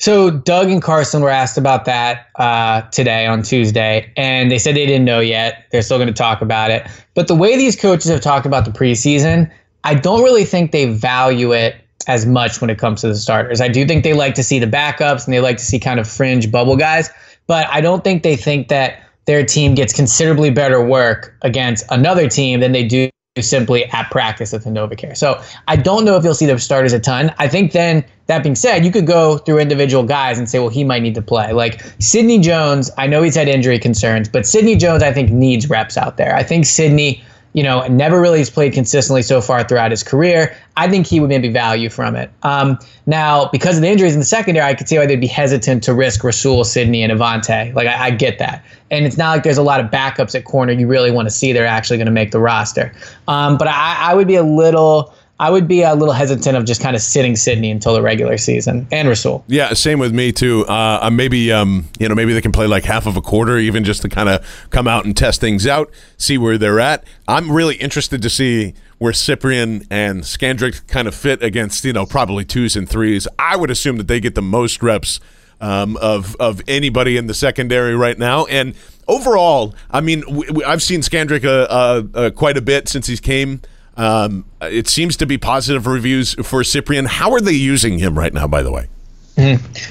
[0.00, 4.74] So Doug and Carson were asked about that uh, today on Tuesday, and they said
[4.74, 5.66] they didn't know yet.
[5.70, 6.86] They're still going to talk about it.
[7.14, 9.50] But the way these coaches have talked about the preseason,
[9.84, 13.60] I don't really think they value it as much when it comes to the starters.
[13.60, 16.00] I do think they like to see the backups and they like to see kind
[16.00, 17.10] of fringe bubble guys,
[17.46, 22.26] but I don't think they think that their team gets considerably better work against another
[22.26, 23.10] team than they do
[23.42, 25.16] simply at practice at the NovaCare.
[25.16, 27.34] So I don't know if you'll see the starters a ton.
[27.38, 30.68] I think then that being said, you could go through individual guys and say, well,
[30.68, 31.52] he might need to play.
[31.52, 35.68] Like Sidney Jones, I know he's had injury concerns, but Sidney Jones, I think, needs
[35.68, 36.34] reps out there.
[36.34, 40.56] I think Sidney, you know, never really has played consistently so far throughout his career.
[40.76, 42.30] I think he would maybe value from it.
[42.42, 45.26] Um, now, because of the injuries in the secondary, I could see why they'd be
[45.26, 47.74] hesitant to risk Rasul, Sidney, and Avonte.
[47.74, 48.64] Like, I, I get that.
[48.90, 51.30] And it's not like there's a lot of backups at corner you really want to
[51.30, 52.92] see they're actually going to make the roster.
[53.26, 55.12] Um, but I, I would be a little.
[55.40, 58.36] I would be a little hesitant of just kind of sitting Sidney until the regular
[58.36, 59.42] season and Rasul.
[59.48, 60.66] Yeah, same with me too.
[60.68, 63.56] Uh, uh, maybe um, you know, maybe they can play like half of a quarter,
[63.56, 67.04] even just to kind of come out and test things out, see where they're at.
[67.26, 72.04] I'm really interested to see where Cyprien and Scandrick kind of fit against you know
[72.04, 73.26] probably twos and threes.
[73.38, 75.20] I would assume that they get the most reps
[75.58, 78.74] um, of of anybody in the secondary right now, and
[79.08, 80.22] overall, I mean,
[80.66, 83.62] I've seen Scandrick uh, uh, uh, quite a bit since he's came.
[84.00, 87.06] Um, it seems to be positive reviews for Cyprien.
[87.06, 88.46] How are they using him right now?
[88.46, 88.88] By the way.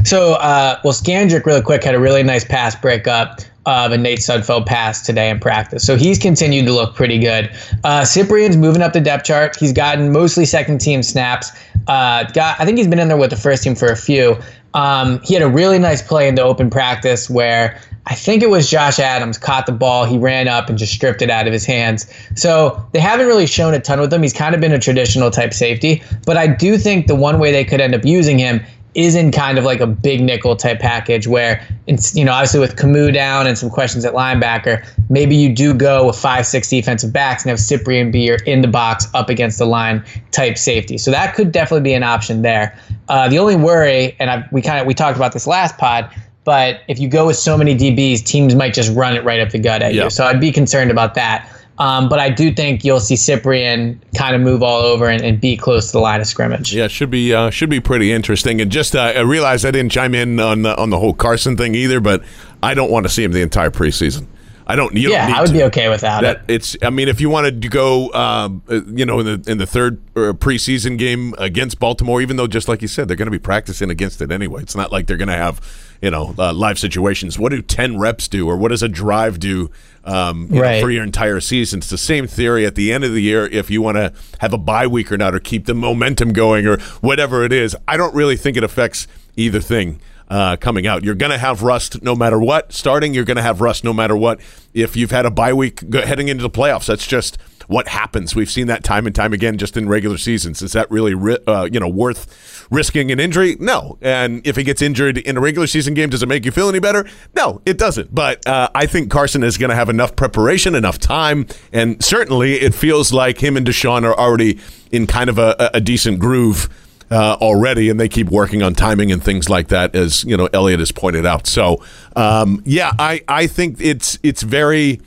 [0.03, 4.19] So, uh, well, Scandrick, really quick, had a really nice pass breakup of a Nate
[4.19, 5.85] Sudfeld pass today in practice.
[5.85, 7.51] So he's continued to look pretty good.
[7.83, 9.55] Uh, Cyprien's moving up the depth chart.
[9.55, 11.51] He's gotten mostly second team snaps.
[11.87, 14.37] Uh, got, I think he's been in there with the first team for a few.
[14.73, 18.49] Um, he had a really nice play in the open practice where I think it
[18.49, 20.03] was Josh Adams caught the ball.
[20.03, 22.11] He ran up and just stripped it out of his hands.
[22.35, 24.23] So they haven't really shown a ton with him.
[24.23, 27.51] He's kind of been a traditional type safety, but I do think the one way
[27.51, 28.61] they could end up using him
[28.95, 32.59] is in kind of like a big nickel type package where it's you know obviously
[32.59, 36.67] with Kamu's down and some questions at linebacker, maybe you do go with five six
[36.69, 40.57] defensive backs and have Cyprien be your in the box up against the line type
[40.57, 40.97] safety.
[40.97, 42.77] So that could definitely be an option there.
[43.07, 46.11] Uh, the only worry, and I, we kind of we talked about this last pod,
[46.45, 49.49] But if you go with so many DBs, teams might just run it right up
[49.49, 50.05] the gut at Yeah.
[50.05, 50.09] you.
[50.09, 51.49] So I'd be concerned about that.
[51.77, 55.39] Um, but I do think you'll see Cyprien kind of move all over and, and
[55.39, 56.73] be close to the line of scrimmage.
[56.73, 58.59] Yeah, should be uh, should be pretty interesting.
[58.59, 61.55] And just uh, I realized I didn't chime in on the, on the whole Carson
[61.55, 62.21] thing either, but
[62.61, 64.25] I don't want to see him the entire preseason.
[64.69, 64.95] I don't.
[64.95, 65.53] You Yeah, don't need I would to.
[65.53, 66.53] be okay without that it.
[66.53, 69.57] it's i mean if you wanted to go um, uh, you know in the in
[69.57, 73.31] the third preseason game against baltimore even though just like you said they're going to
[73.31, 75.59] be practicing against it anyway it's not like they're going to have
[76.01, 79.39] you know uh, live situations what do 10 reps do or what does a drive
[79.39, 79.71] do
[80.05, 83.11] um, you know, for your entire season it's the same theory at the end of
[83.13, 85.73] the year if you want to have a bye week or not or keep the
[85.73, 90.57] momentum going or whatever it is i don't really think it affects either thing uh,
[90.57, 91.03] coming out.
[91.03, 92.71] You're going to have rust no matter what.
[92.71, 94.39] Starting, you're going to have rust no matter what.
[94.73, 97.37] If you've had a bye week heading into the playoffs, that's just
[97.67, 98.35] what happens.
[98.35, 100.63] We've seen that time and time again, just in regular seasons.
[100.63, 101.13] Is that really,
[101.47, 103.57] uh, you know, worth risking an injury?
[103.59, 103.99] No.
[104.01, 106.67] And if he gets injured in a regular season game, does it make you feel
[106.67, 107.07] any better?
[107.35, 108.13] No, it doesn't.
[108.13, 112.55] But uh, I think Carson is going to have enough preparation, enough time, and certainly
[112.55, 114.59] it feels like him and DeSean are already
[114.91, 116.69] in kind of a- a decent groove
[117.11, 120.47] uh, already, and they keep working on timing and things like that, as you know,
[120.53, 121.47] Eliot has pointed out.
[121.47, 121.83] So,
[122.15, 125.01] um, yeah, I, I think it's it's very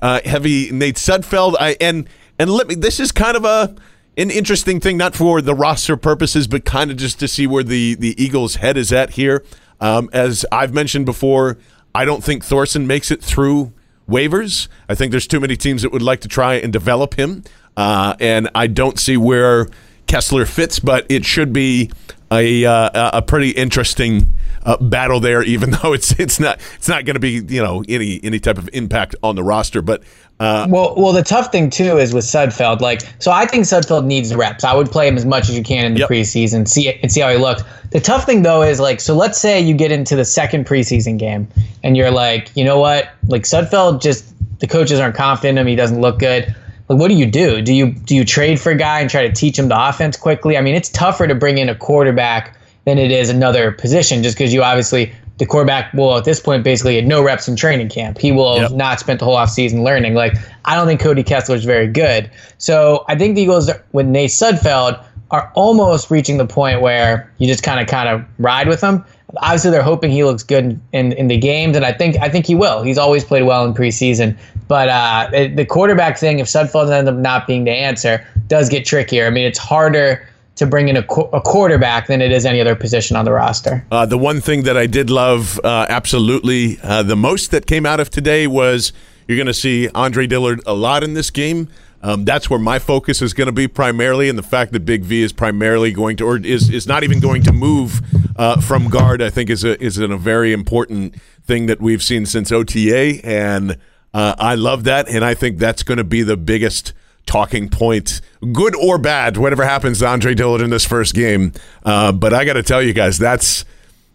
[0.00, 0.70] uh, heavy.
[0.70, 2.74] Nate Sudfeld, I and and let me.
[2.74, 3.74] This is kind of a
[4.16, 7.62] an interesting thing, not for the roster purposes, but kind of just to see where
[7.62, 9.44] the the Eagles' head is at here.
[9.80, 11.58] Um, as I've mentioned before,
[11.94, 13.72] I don't think Thorson makes it through
[14.08, 14.68] waivers.
[14.88, 17.44] I think there's too many teams that would like to try and develop him,
[17.76, 19.68] uh, and I don't see where
[20.06, 20.78] Kessler fits.
[20.78, 21.90] But it should be
[22.30, 24.28] a uh, a pretty interesting
[24.64, 27.84] uh, battle there, even though it's it's not it's not going to be you know
[27.88, 29.82] any any type of impact on the roster.
[29.82, 30.02] But
[30.38, 32.80] uh, Well, well, the tough thing too is with Sudfeld.
[32.80, 34.64] Like, so I think Sudfeld needs reps.
[34.64, 36.10] I would play him as much as you can in the Yep.
[36.10, 37.62] preseason, see it, and see how he looks.
[37.92, 41.18] The tough thing though is like, so let's say you get into the second preseason
[41.18, 41.48] game
[41.82, 43.08] and you're like, you know what?
[43.28, 44.26] Like Sudfeld, just
[44.58, 45.68] the coaches aren't confident in him.
[45.68, 46.54] He doesn't look good.
[46.88, 47.62] Like, what do you do?
[47.62, 50.16] Do you do you trade for a guy and try to teach him the offense
[50.16, 50.56] quickly?
[50.56, 54.36] I mean, it's tougher to bring in a quarterback than it is another position, just
[54.36, 57.88] because you obviously the quarterback will at this point basically had no reps in training
[57.88, 58.18] camp.
[58.18, 60.14] He will have not spent the whole offseason learning.
[60.14, 62.30] Like, I don't think Cody Kessler is very good.
[62.58, 67.46] So I think the Eagles with Nate Sudfeld are almost reaching the point where you
[67.46, 69.04] just kind of kind of ride with him.
[69.38, 72.46] Obviously, they're hoping he looks good in, in the games, and I think I think
[72.46, 72.82] he will.
[72.82, 74.36] He's always played well in preseason.
[74.68, 78.68] But uh, it- the quarterback thing, if Sudfeld ends up not being the answer, does
[78.68, 79.26] get trickier.
[79.26, 82.60] I mean, it's harder to bring in a, qu- a quarterback than it is any
[82.62, 83.84] other position on the roster.
[83.90, 87.84] Uh, the one thing that I did love uh, absolutely uh, the most that came
[87.84, 88.92] out of today was
[89.28, 91.68] you're going to see Andre Dillard a lot in this game.
[92.02, 95.02] Um, that's where my focus is going to be primarily, and the fact that Big
[95.02, 98.00] V is primarily going to, or is, is not even going to move
[98.36, 102.26] uh, from guard, I think is a is a very important thing that we've seen
[102.26, 103.78] since OTA, and
[104.14, 106.92] uh, I love that, and I think that's going to be the biggest
[107.26, 108.20] talking point,
[108.52, 111.52] good or bad, whatever happens to Andre Dillard in this first game.
[111.84, 113.64] Uh, but I got to tell you guys, that's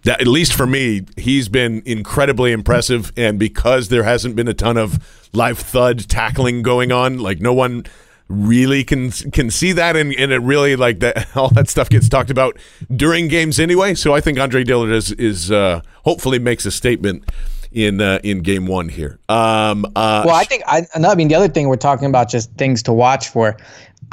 [0.03, 3.11] that at least for me, he's been incredibly impressive.
[3.15, 7.53] And because there hasn't been a ton of live thud tackling going on, like no
[7.53, 7.85] one
[8.27, 12.09] really can can see that, and, and it really like that all that stuff gets
[12.09, 12.57] talked about
[12.95, 13.93] during games anyway.
[13.93, 17.23] So I think Andre Dillard is is uh, hopefully makes a statement
[17.71, 19.19] in uh, in game one here.
[19.29, 22.29] Um, uh, Well, I think I, no, I mean the other thing we're talking about
[22.29, 23.57] just things to watch for.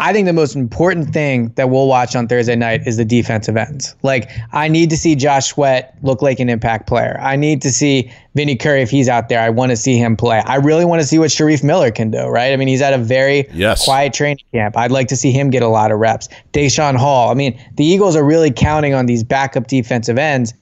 [0.01, 3.57] I think the most important thing that we'll watch on Thursday night is the defensive
[3.57, 3.97] ends.
[4.03, 7.19] Like I need to see Josh Sweat look like an impact player.
[7.21, 9.41] I need to see Vinny Curry if he's out there.
[9.41, 10.41] I want to see him play.
[10.47, 12.27] I really want to see what Shareef Miller can do.
[12.27, 12.53] Right?
[12.53, 13.85] I mean, he's at a very Yes.
[13.85, 14.77] quiet training camp.
[14.77, 16.29] I'd like to see him get a lot of reps.
[16.53, 17.31] Daeshon Hall.
[17.31, 20.55] I mean, the Eagles are really counting on these backup defensive ends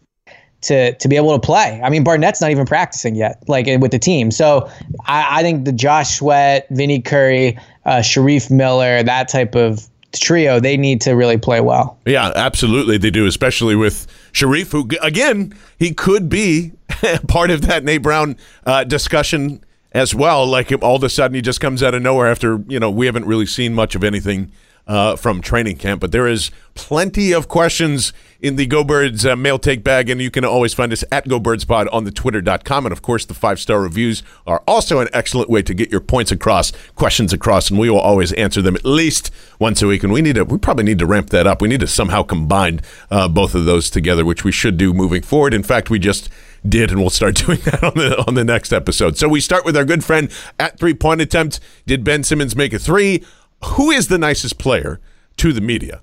[0.62, 1.80] to to be able to play.
[1.82, 4.30] I mean, Barnett's not even practicing yet, like with the team.
[4.30, 4.70] So
[5.06, 10.60] I, I think the Josh Sweat, Vinny Curry, uh, Shareef Miller, that type of trio,
[10.60, 11.98] they need to really play well.
[12.06, 16.72] Yeah, absolutely, they do, especially with Shareef, who again he could be
[17.28, 20.46] part of that Nate Brown uh, discussion as well.
[20.46, 23.06] Like all of a sudden, he just comes out of nowhere after you know we
[23.06, 24.52] haven't really seen much of anything
[24.86, 26.00] uh, from training camp.
[26.00, 30.20] But there is plenty of questions in the Go Birds uh, mail take bag, and
[30.20, 32.86] you can always find us at Go Birds Pod on the Twitter.com.
[32.86, 36.00] And of course, the five star reviews are also an excellent way to get your
[36.00, 40.04] points across, questions across, and we will always answer them at least once a week.
[40.04, 41.60] And we need to, we probably need to ramp that up.
[41.60, 45.22] We need to somehow combine uh, both of those together, which we should do moving
[45.22, 45.54] forward.
[45.54, 46.28] In fact, we just
[46.68, 49.16] did, and we'll start doing that on the on the next episode.
[49.16, 51.58] So we start with our good friend at three point attempt.
[51.86, 53.24] Did Ben Simmons make a three?
[53.64, 55.00] Who is the nicest player
[55.38, 56.00] to the media?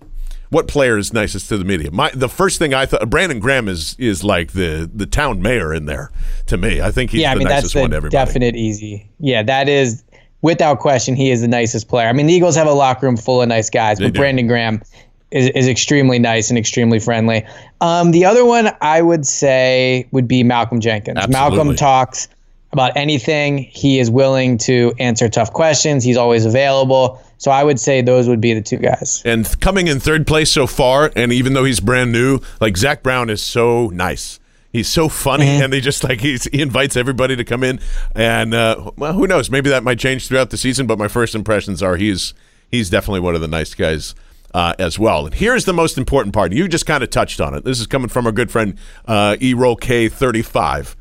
[0.53, 1.89] what player is nicest to the media?
[1.91, 5.73] My the first thing I thought Brandon Graham is is like the the town mayor
[5.73, 6.11] in there
[6.45, 6.79] to me.
[6.79, 8.25] I think he's yeah, I the mean nicest that's one to the everybody.
[8.25, 9.09] definite easy.
[9.19, 10.03] Yeah, that is
[10.43, 11.15] without question.
[11.15, 12.07] He is the nicest player.
[12.07, 14.19] I mean, the Eagles have a locker room full of nice guys, They but do.
[14.19, 14.83] Brandon Graham
[15.31, 17.45] is, is extremely nice and extremely friendly.
[17.81, 21.17] Um, the other one I would say would be Malcolm Jenkins.
[21.17, 21.57] Absolutely.
[21.57, 22.27] Malcolm talks
[22.71, 23.57] about anything.
[23.57, 26.03] He is willing to answer tough questions.
[26.03, 27.21] He's always available.
[27.43, 29.21] So I would say those would be the two guys.
[29.25, 33.03] and coming in third place so far, and even though he's brand new, like Zach
[33.03, 34.39] Brown is so nice.
[34.71, 35.63] He's so funny, Mm-hmm.
[35.63, 37.81] and they just like he's, he invites everybody to come in,
[38.15, 39.49] and uh, well, who knows?
[39.51, 40.87] Maybe that might change throughout the season.
[40.87, 42.33] But my first impressions are he's
[42.71, 44.15] he's definitely one of the nice guys
[44.53, 45.25] uh, as well.
[45.25, 46.53] And here's the most important part.
[46.53, 47.65] You just kind of touched on it.
[47.65, 50.95] This is coming from our good friend uh, E Roll K thirty five.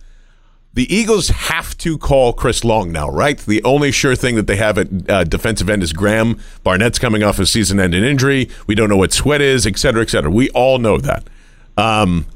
[0.75, 3.37] The Eagles have to call Chris Long now, right?
[3.39, 6.41] The only sure thing that they have at uh, defensive end is Graham.
[6.63, 8.49] Barnett's coming off a season-ending injury.
[8.67, 10.31] We don't know what Sweat is, et cetera, et cetera.
[10.31, 11.29] We all know that.
[11.77, 12.27] Um,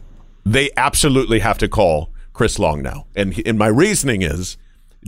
[0.44, 3.06] they absolutely have to call Chris Long now.
[3.16, 4.58] And, and my reasoning is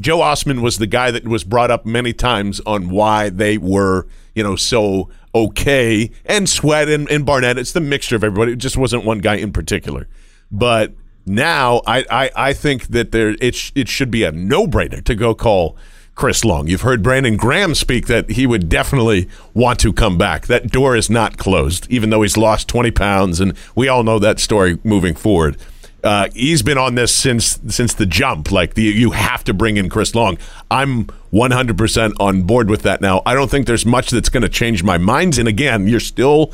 [0.00, 4.06] Joe Ostman was the guy that was brought up many times on why they were,
[4.34, 6.10] you know, so okay.
[6.24, 8.52] And Sweat and, and Barnett, it's the mixture of everybody.
[8.52, 10.08] It just wasn't one guy in particular.
[10.50, 10.94] But
[11.28, 15.14] now I, I, I think that there it, it should be a no brainer to
[15.14, 15.76] go call
[16.18, 16.66] Chris Long.
[16.66, 20.48] You've heard Brandon Graham speak that he would definitely want to come back.
[20.48, 24.18] That door is not closed, even though he's lost 20 pounds, and we all know
[24.18, 25.56] that story moving forward.
[26.02, 28.50] Uh, he's been on this since since the jump.
[28.50, 30.38] Like the, you have to bring in Chris Long.
[30.70, 33.22] I'm 100% on board with that now.
[33.24, 35.38] I don't think there's much that's going to change my mind.
[35.38, 36.52] And again, you're still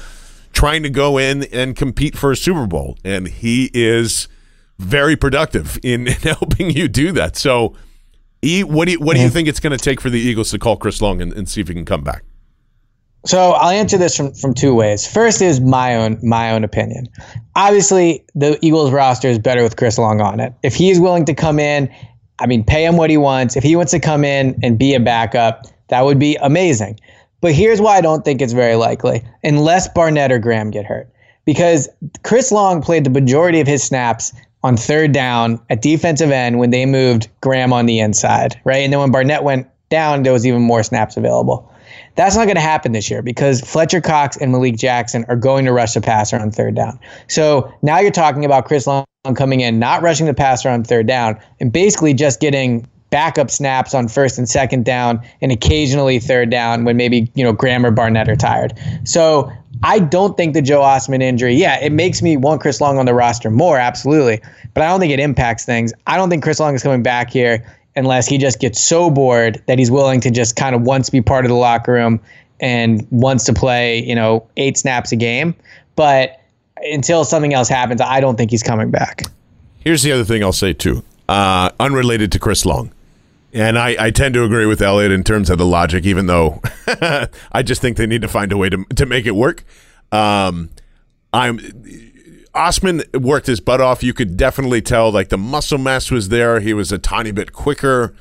[0.53, 4.29] trying to go in and compete for a Super Bowl, and he is
[4.79, 7.37] very productive in, in helping you do that.
[7.37, 7.75] So,
[8.43, 10.51] E, what do you, what do you think it's going to take for the Eagles
[10.51, 12.25] to call Chris Long and, and see if he can come back?
[13.27, 15.07] So I'll answer this from, from two ways.
[15.07, 17.09] First is my own my own opinion.
[17.57, 20.53] Obviously, the Eagles roster is better with Chris Long on it.
[20.62, 21.91] If he is willing to come in,
[22.39, 23.57] I mean, pay him what he wants.
[23.57, 27.01] If he wants to come in and be a backup, that would be amazing.
[27.41, 31.09] But here's why I don't think it's very likely, unless Barnett or Graham get hurt.
[31.47, 31.89] Because
[32.25, 34.33] Chris Long played the majority of his snaps
[34.65, 38.79] on third down at defensive end when they moved Graham on the inside, right?
[38.79, 41.71] And then when Barnett went down, there was even more snaps available.
[42.17, 45.67] That's not going to happen this year because Fletcher Cox and Malik Jackson are going
[45.67, 46.99] to rush the passer on third down.
[47.29, 49.05] So now you're talking about Chris Long
[49.37, 53.95] coming in, not rushing the passer on third down, and basically just getting backup snaps
[53.95, 57.93] on first and second down and occasionally third down when maybe, you know, Graham or
[57.93, 58.77] Barnett are tired.
[59.05, 59.53] So
[59.85, 63.07] I don't think the Joe Ostman injury, yeah, it makes me want Chris Long on
[63.07, 64.41] the roster more, absolutely.
[64.75, 65.93] But I don't think it impacts things.
[66.09, 69.62] I don't think Chris Long is coming back here unless he just gets so bored
[69.69, 72.19] that he's willing to just kind of once be part of the locker room
[72.59, 75.55] and wants to play, you know, eight snaps a game.
[75.95, 76.41] But
[76.79, 79.23] until something else happens, I don't think he's coming back.
[79.79, 82.91] Here's the other thing I'll say too, uh, unrelated to Chris Long,
[83.55, 86.61] and I, I tend to agree with Eliot in terms of the logic, even though
[87.53, 89.65] I just think they need to find a way to to make it work.
[90.13, 90.71] Um,
[91.33, 91.59] I'm
[92.55, 94.03] Ostman worked his butt off.
[94.03, 96.61] You could definitely tell like the muscle mass was there.
[96.61, 98.15] He was a tiny bit quicker,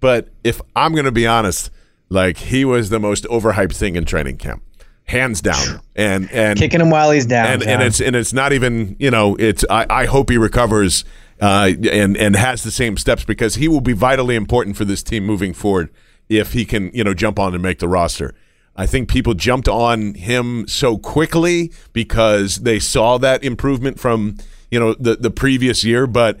[0.00, 1.70] but if I'm going to be honest,
[2.08, 4.62] like he was the most overhyped thing in training camp,
[5.04, 5.80] hands down.
[5.96, 7.46] And and Kicking him while he's down.
[7.46, 7.70] and, John.
[7.72, 11.04] and it's and it's not even you know it's I, I hope he recovers
[11.40, 15.02] uh, and and has the same steps because he will be vitally important for this
[15.02, 15.90] team moving forward
[16.28, 18.34] if he can you know jump on and make the roster.
[18.76, 24.36] I think people jumped on him so quickly because they saw that improvement from
[24.70, 26.38] you know the the previous year, but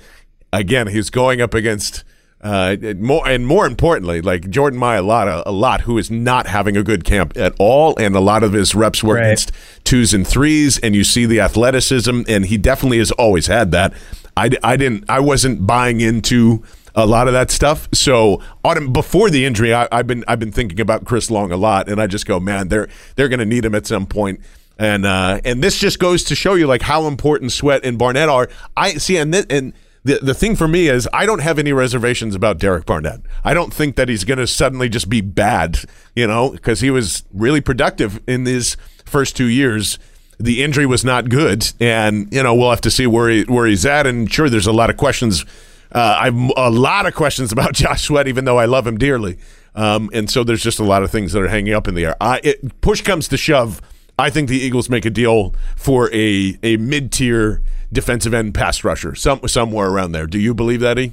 [0.52, 2.04] again he's going up against.
[2.40, 6.84] Uh, more and more importantly, like Jordan Mailata, a lot who is not having a
[6.84, 9.24] good camp at all, and a lot of his reps were Right.
[9.24, 9.50] against
[9.82, 13.92] twos and threes, and you see the athleticism, and he definitely has always had that.
[14.36, 16.62] I, I didn't, I wasn't buying into
[16.94, 17.88] a lot of that stuff.
[17.92, 21.56] So autumn before the injury, I, I've been I've been thinking about Chris Long a
[21.56, 24.40] lot, and I just go, man, they're they're going to need him at some point.
[24.78, 28.28] And uh, and this just goes to show you like how important Sweat and Barnett
[28.28, 28.48] are.
[28.76, 29.72] I see, and th- and
[30.08, 33.20] the the thing for me is I don't have any reservations about Derek Barnett.
[33.44, 35.80] I don't think that he's going to suddenly just be bad,
[36.16, 39.98] you know, because he was really productive in these first two years.
[40.40, 43.66] The injury was not good, and you know we'll have to see where he where
[43.66, 44.06] he's at.
[44.06, 45.44] And sure, there's a lot of questions.
[45.92, 49.38] Uh, I've a lot of questions about Josh Sweat, even though I love him dearly.
[49.74, 52.06] Um, and so there's just a lot of things that are hanging up in the
[52.06, 52.16] air.
[52.20, 53.80] I, it, push comes to shove.
[54.18, 58.84] I think the Eagles make a deal for a a mid tier defensive end pass
[58.84, 60.26] rusher, some somewhere around there.
[60.26, 61.12] Do you believe that, E?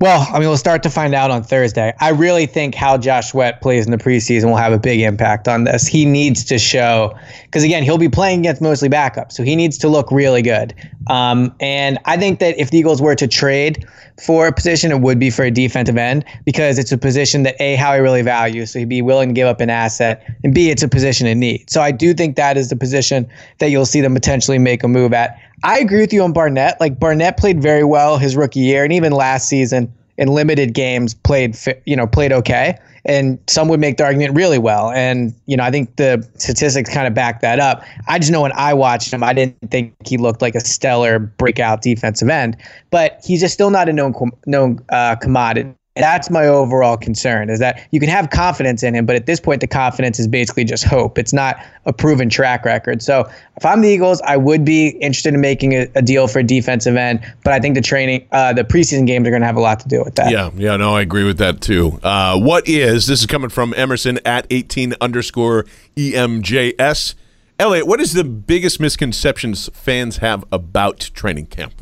[0.00, 1.94] Well, I mean, we'll start to find out on Thursday.
[1.98, 5.48] I really think how Josh Sweat plays in the preseason will have a big impact
[5.48, 5.86] on this.
[5.86, 9.78] He needs to show, because again, he'll be playing against mostly backups, so he needs
[9.78, 10.74] to look really good.
[11.08, 13.86] Um, and I think that if the Eagles were to trade
[14.20, 17.56] for a position, it would be for a defensive end because it's a position that
[17.60, 20.70] A, Howie really values, so he'd be willing to give up an asset, and B,
[20.70, 21.70] it's a position in need.
[21.70, 24.88] So I do think that is the position that you'll see them potentially make a
[24.88, 25.38] move at.
[25.64, 26.80] I agree with you on Barnett.
[26.80, 31.14] Like Barnett played very well his rookie year, and even last season in limited games
[31.14, 31.56] played
[31.86, 32.78] you know played okay.
[33.04, 34.90] And some would make the argument really well.
[34.92, 37.84] And you know I think the statistics kind of back that up.
[38.08, 41.18] I just know when I watched him, I didn't think he looked like a stellar
[41.18, 42.56] breakout defensive end,
[42.90, 44.14] but he's just still not a known
[44.46, 49.04] known uh, commodity that's my overall concern is that you can have confidence in him,
[49.04, 51.18] but at this point, the confidence is basically just hope.
[51.18, 53.02] It's not a proven track record.
[53.02, 56.38] So if I'm the Eagles, I would be interested in making a, a deal for
[56.38, 59.46] a defensive end, but I think the training, uh, the preseason games are going to
[59.46, 60.30] have a lot to do with that.
[60.30, 62.00] Yeah, yeah, no, I agree with that too.
[62.02, 65.66] Uh, what is, this is coming from Emerson at 18 underscore
[65.96, 67.14] EMJS.
[67.58, 71.74] Eliot, what is the biggest misconceptions fans have about training camp?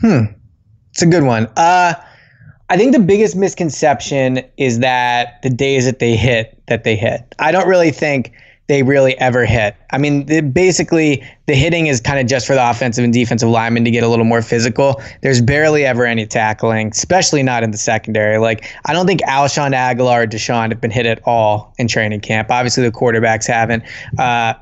[0.00, 0.24] Hmm.
[0.92, 1.48] It's a good one.
[1.56, 1.94] Uh,
[2.72, 7.34] I think the biggest misconception is that the days that they hit, that they hit.
[7.38, 8.32] I don't really think
[8.66, 9.76] they really ever hit.
[9.90, 13.84] I mean, basically, the hitting is kind of just for the offensive and defensive linemen
[13.84, 15.02] to get a little more physical.
[15.20, 18.38] There's barely ever any tackling, especially not in the secondary.
[18.38, 22.20] Like, I don't think Alshon Agholor or DeSean have been hit at all in training
[22.20, 22.50] camp.
[22.50, 23.82] Obviously, the quarterbacks haven't.
[24.18, 24.54] Uh,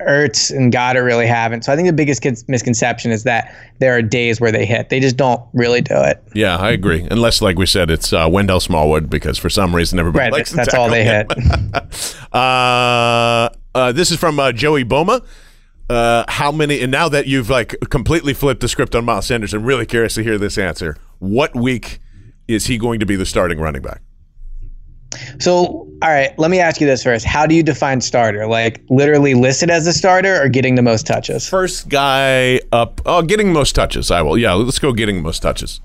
[0.00, 1.64] Ertz and Goedert really haven't.
[1.64, 4.90] So I think the biggest misconception is that there are days where they hit.
[4.90, 6.22] They just don't really do it.
[6.34, 7.06] Yeah, I agree.
[7.10, 10.52] Unless, like we said, it's uh, Wendell Smallwood because for some reason everybody right, likes
[10.52, 11.32] that's all they hit.
[12.32, 15.22] uh, uh, this is from uh, Joey Boma.
[15.88, 16.82] Uh, how many?
[16.82, 20.14] And now that you've like completely flipped the script on Miles Sanders, I'm really curious
[20.14, 20.96] to hear this answer.
[21.20, 22.00] What week
[22.48, 24.02] is he going to be the starting running back?
[25.38, 27.24] So, all right, let me ask you this first.
[27.24, 28.46] How do you define starter?
[28.46, 31.48] Like literally listed as a starter or getting the most touches?
[31.48, 33.00] First guy up.
[33.06, 34.10] Oh, getting most touches.
[34.10, 34.36] I will.
[34.36, 35.80] Yeah, let's go getting most touches.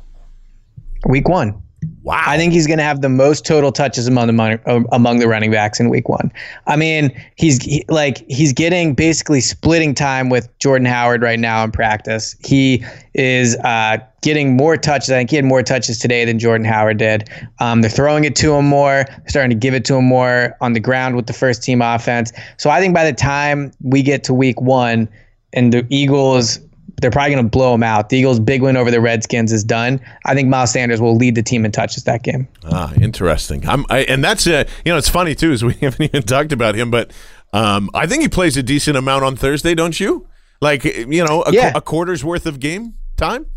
[1.08, 1.62] Week one.
[2.04, 2.24] Wow.
[2.26, 5.52] I think he's going to have the most total touches among the among the running
[5.52, 6.32] backs in week 1.
[6.68, 11.64] I mean, he's he, like he's getting basically splitting time with Jordan Howard right now
[11.64, 12.36] in practice.
[12.44, 12.84] He
[13.16, 15.10] is uh, getting more touches.
[15.10, 17.30] I think he had more touches today than Jordan Howard did.
[17.60, 20.74] Um, they're throwing it to him more, starting to give it to him more on
[20.74, 22.32] the ground with the first team offense.
[22.58, 25.10] So I think by the time we get to week 1
[25.54, 26.60] and the Eagles
[27.02, 28.10] they're probably going to blow them out.
[28.10, 30.00] The Eagles' big win over the Redskins is done.
[30.26, 32.48] I think Miles Sanders will lead the team in touches that game.
[32.66, 33.68] Ah, interesting.
[33.68, 36.52] I'm, I, and that's uh, you know, it's funny too, is we haven't even talked
[36.52, 37.12] about him, but
[37.54, 40.28] um, I think he plays a decent amount on Thursday, don't you?
[40.62, 41.72] Like you know, a, yeah.
[41.76, 43.48] a quarter's worth of game time.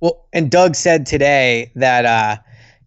[0.00, 2.36] Well, and Doug said today that uh,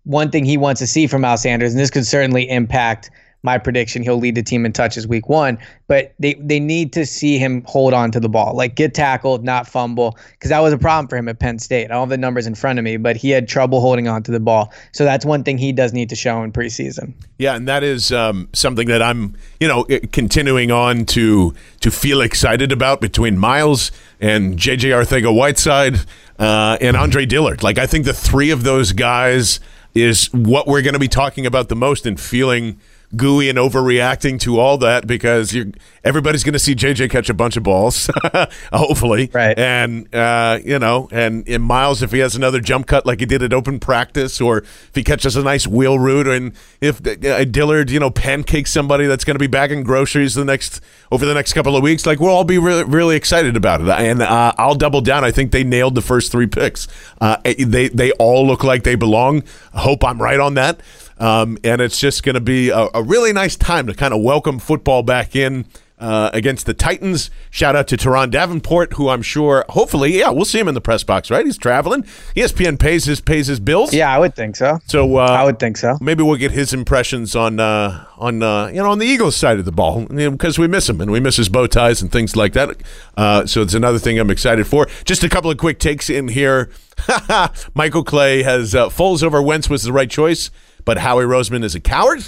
[0.03, 3.09] one thing he wants to see from Miles Sanders, and this could certainly impact
[3.43, 5.57] my prediction he'll lead the team in touches week one.
[5.87, 9.43] But they they need to see him hold on to the ball, like get tackled,
[9.43, 11.85] not fumble, because that was a problem for him at Penn State.
[11.85, 14.23] I don't have the numbers in front of me, but he had trouble holding on
[14.23, 14.73] to the ball.
[14.93, 17.13] So that's one thing he does need to show in preseason.
[17.37, 22.21] Yeah, and that is um, something that I'm, you know, continuing on to to feel
[22.21, 23.91] excited about between Miles
[24.21, 25.99] and JJ Arcega-Whiteside
[26.39, 27.61] uh, and Andre Dillard.
[27.61, 29.59] Like I think the three of those guys
[29.93, 32.79] is what we're going to be talking about the most and feeling
[33.15, 35.67] gooey and overreacting to all that because you're
[36.03, 38.09] everybody's going to see JJ catch a bunch of balls,
[38.73, 39.57] hopefully, right?
[39.57, 43.25] And uh, you know, and in Miles, if he has another jump cut like he
[43.25, 47.45] did at open practice, or if he catches a nice wheel route, and if uh,
[47.45, 51.33] Dillard, you know, pancakes somebody that's going to be bagging groceries the next over the
[51.33, 53.89] next couple of weeks, like we'll all be really really excited about it.
[53.89, 55.23] And uh, I'll double down.
[55.23, 56.87] I think they nailed the first three picks.
[57.21, 59.43] Uh, they they all look like they belong.
[59.73, 60.81] I hope I'm right on that.
[61.19, 64.21] Um, and it's just going to be a, a, really nice time to kind of
[64.21, 65.65] welcome football back in
[66.03, 67.31] uh, against the Titans.
[67.49, 70.81] Shout out to Turron Davenport, who I'm sure, hopefully, yeah, we'll see him in the
[70.81, 71.45] press box, right?
[71.45, 72.03] He's traveling.
[72.35, 73.93] ESPN pays his pays his bills.
[73.93, 74.79] Yeah, I would think so.
[74.85, 75.97] So uh, I would think so.
[76.01, 79.59] Maybe we'll get his impressions on uh, on uh, you know on the Eagles side
[79.59, 82.35] of the ball because we miss him and we miss his bow ties and things
[82.35, 82.75] like that.
[83.15, 84.87] Uh, so it's another thing I'm excited for.
[85.05, 86.69] Just a couple of quick takes in here.
[87.73, 90.51] Michael Clay has uh, Foles over Wentz was the right choice
[90.85, 92.23] but Howie Roseman is a coward.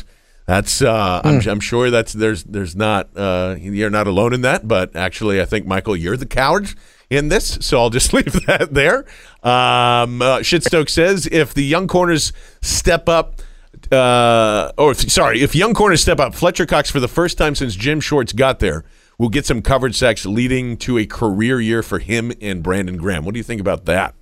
[0.45, 1.25] That's uh, mm.
[1.25, 1.49] I'm, hmm.
[1.49, 5.45] I'm, sure that's there's there's not uh, you're not alone in that, but actually I
[5.45, 6.69] think Michael you're the coward
[7.09, 8.99] in this, so I'll just leave that there.
[9.43, 13.41] Um, uh, Shitstoke says if the young corners step up.
[13.91, 17.53] Uh, or if, sorry, if young corners step up, Fletcher Cox for the first time
[17.53, 18.85] since Jim Schwartz got there
[19.17, 23.25] will get some coverage sacks, leading to a career year for him and Brandon Graham.
[23.25, 24.15] What do you think about that?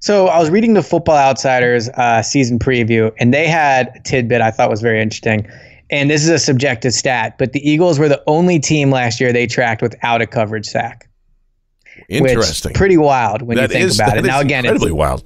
[0.00, 4.40] So I was reading the Football Outsiders uh, season preview, and they had a tidbit
[4.40, 5.46] I thought was very interesting.
[5.90, 9.32] And this is a subjective stat, but the Eagles were the only team last year
[9.32, 11.08] they tracked without a coverage sack.
[12.08, 12.72] Interesting.
[12.72, 14.24] Pretty wild when That you think is- about it.
[14.24, 15.22] Now again, it's, incredibly wild.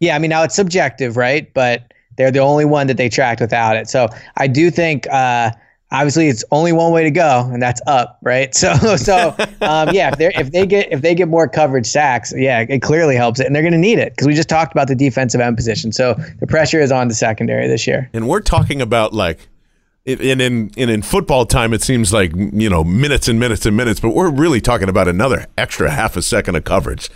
[0.00, 1.52] yeah, I mean now it's subjective, right?
[1.54, 3.88] But they're the only one that they tracked without it.
[3.88, 5.52] So I do think uh,
[5.92, 8.54] obviously it's only one way to go, and that's up, right?
[8.60, 12.32] So so um, yeah, if they if they get if they get more coverage sacks,
[12.36, 14.72] yeah, it clearly helps it, and they're going to need it because we just talked
[14.72, 15.90] about the defensive end position.
[15.90, 18.10] So the pressure is on the secondary this year.
[18.12, 19.48] And we're talking about like,
[20.06, 23.76] and in and in football time, it seems like you know minutes and minutes and
[23.76, 27.08] minutes, but we're really talking about another extra half a second of coverage.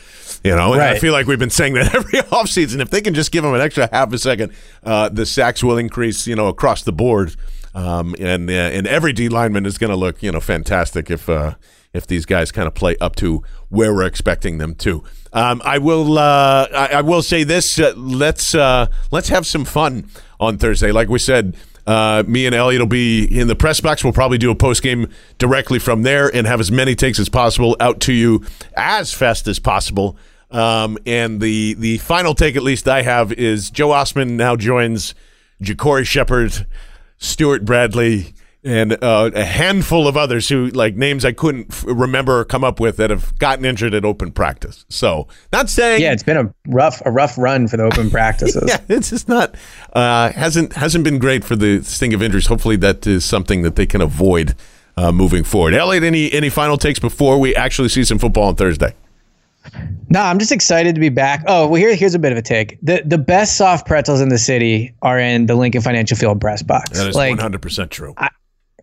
[0.43, 2.81] You know, and I feel like we've been saying that every offseason.
[2.81, 4.53] If they can just give them an extra half a second,
[4.83, 6.27] uh, the sacks will increase.
[6.27, 7.35] You know, across the board,
[7.75, 11.29] um, and uh, and every D lineman is going to look you know fantastic if
[11.29, 11.55] uh,
[11.93, 15.03] if these guys kind of play up to where we're expecting them to.
[15.33, 19.65] Um, I will uh, I, I will say this: uh, let's uh, let's have some
[19.65, 20.09] fun
[20.39, 20.93] on Thursday.
[20.93, 21.57] Like we said.
[21.87, 24.03] Uh, me and Eliot will be in the press box.
[24.03, 25.07] We'll probably do a post game
[25.37, 28.43] directly from there and have as many takes as possible out to you
[28.75, 30.17] as fast as possible.
[30.51, 35.15] Um, and the the final take, at least I have, is Joe Ostman now joins
[35.63, 36.67] Ja'Cory Shepard,
[37.25, 42.41] Stewart Bradley, and uh, a handful of others who like names I couldn't f- remember
[42.41, 44.87] or come up with that have gotten injured at open practice.
[44.89, 48.65] So not saying Yeah, it's been a rough a rough run for the open practices.
[48.67, 49.55] yeah, it's just not
[49.93, 52.47] uh, hasn't hasn't been great for the sting of injuries.
[52.47, 54.55] Hopefully, that is something that they can avoid
[54.97, 55.75] uh, moving forward.
[55.75, 58.95] Eliot, any any final takes before we actually see some football on Thursday?
[60.11, 61.43] No, I'm just excited to be back.
[61.47, 62.79] Oh, well, here, here's a bit of a take.
[62.83, 66.63] The the best soft pretzels in the city are in the Lincoln Financial Field press
[66.63, 66.91] box.
[66.99, 68.15] That is like one hundred percent true.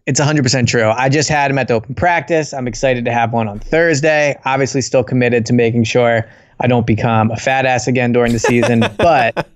[0.07, 0.89] it's 100% true.
[0.89, 2.53] I just had them at the open practice.
[2.53, 4.35] I'm excited to have one on Thursday.
[4.45, 6.27] Obviously, still committed to making sure
[6.59, 9.47] I don't become a fat ass again during the season, but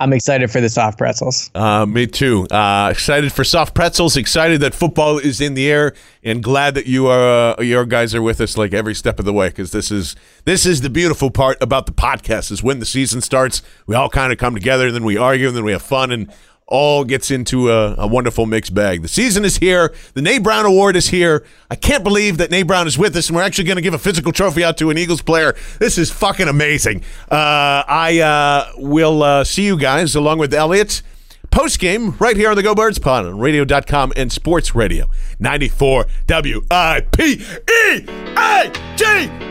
[0.00, 1.50] I'm excited for the soft pretzels.
[1.56, 2.46] Uh, me too.
[2.46, 4.16] Uh, excited for soft pretzels.
[4.16, 5.92] Excited that football is in the air,
[6.22, 9.24] and glad that you are uh, your guys are with us like every step of
[9.24, 9.48] the way.
[9.48, 13.20] Because this is this is the beautiful part about the podcast is when the season
[13.20, 15.82] starts, we all kind of come together, and then we argue, and then we have
[15.82, 16.32] fun, and
[16.68, 19.02] all gets into a, a wonderful mixed bag.
[19.02, 19.92] The season is here.
[20.14, 21.44] The Nate Brown Award is here.
[21.70, 23.94] I can't believe that Nate Brown is with us, and we're actually going to give
[23.94, 25.56] a physical trophy out to an Eagles player.
[25.80, 27.02] This is fucking amazing.
[27.30, 31.02] Uh, I uh, will uh, see you guys along with Eliot
[31.50, 35.08] post game right here on the Go Birds Pod on radio.com and sports radio
[35.38, 38.04] 94 W I P E
[38.36, 39.04] A G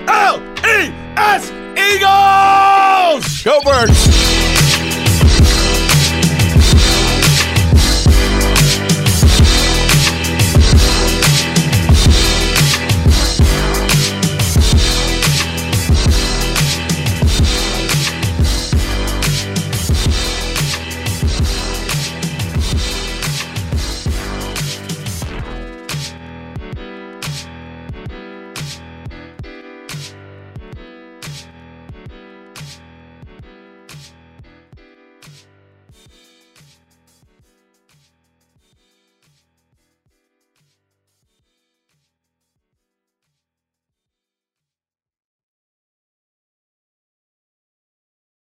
[0.08, 3.44] L E S Eagles!
[3.44, 4.77] Go Birds!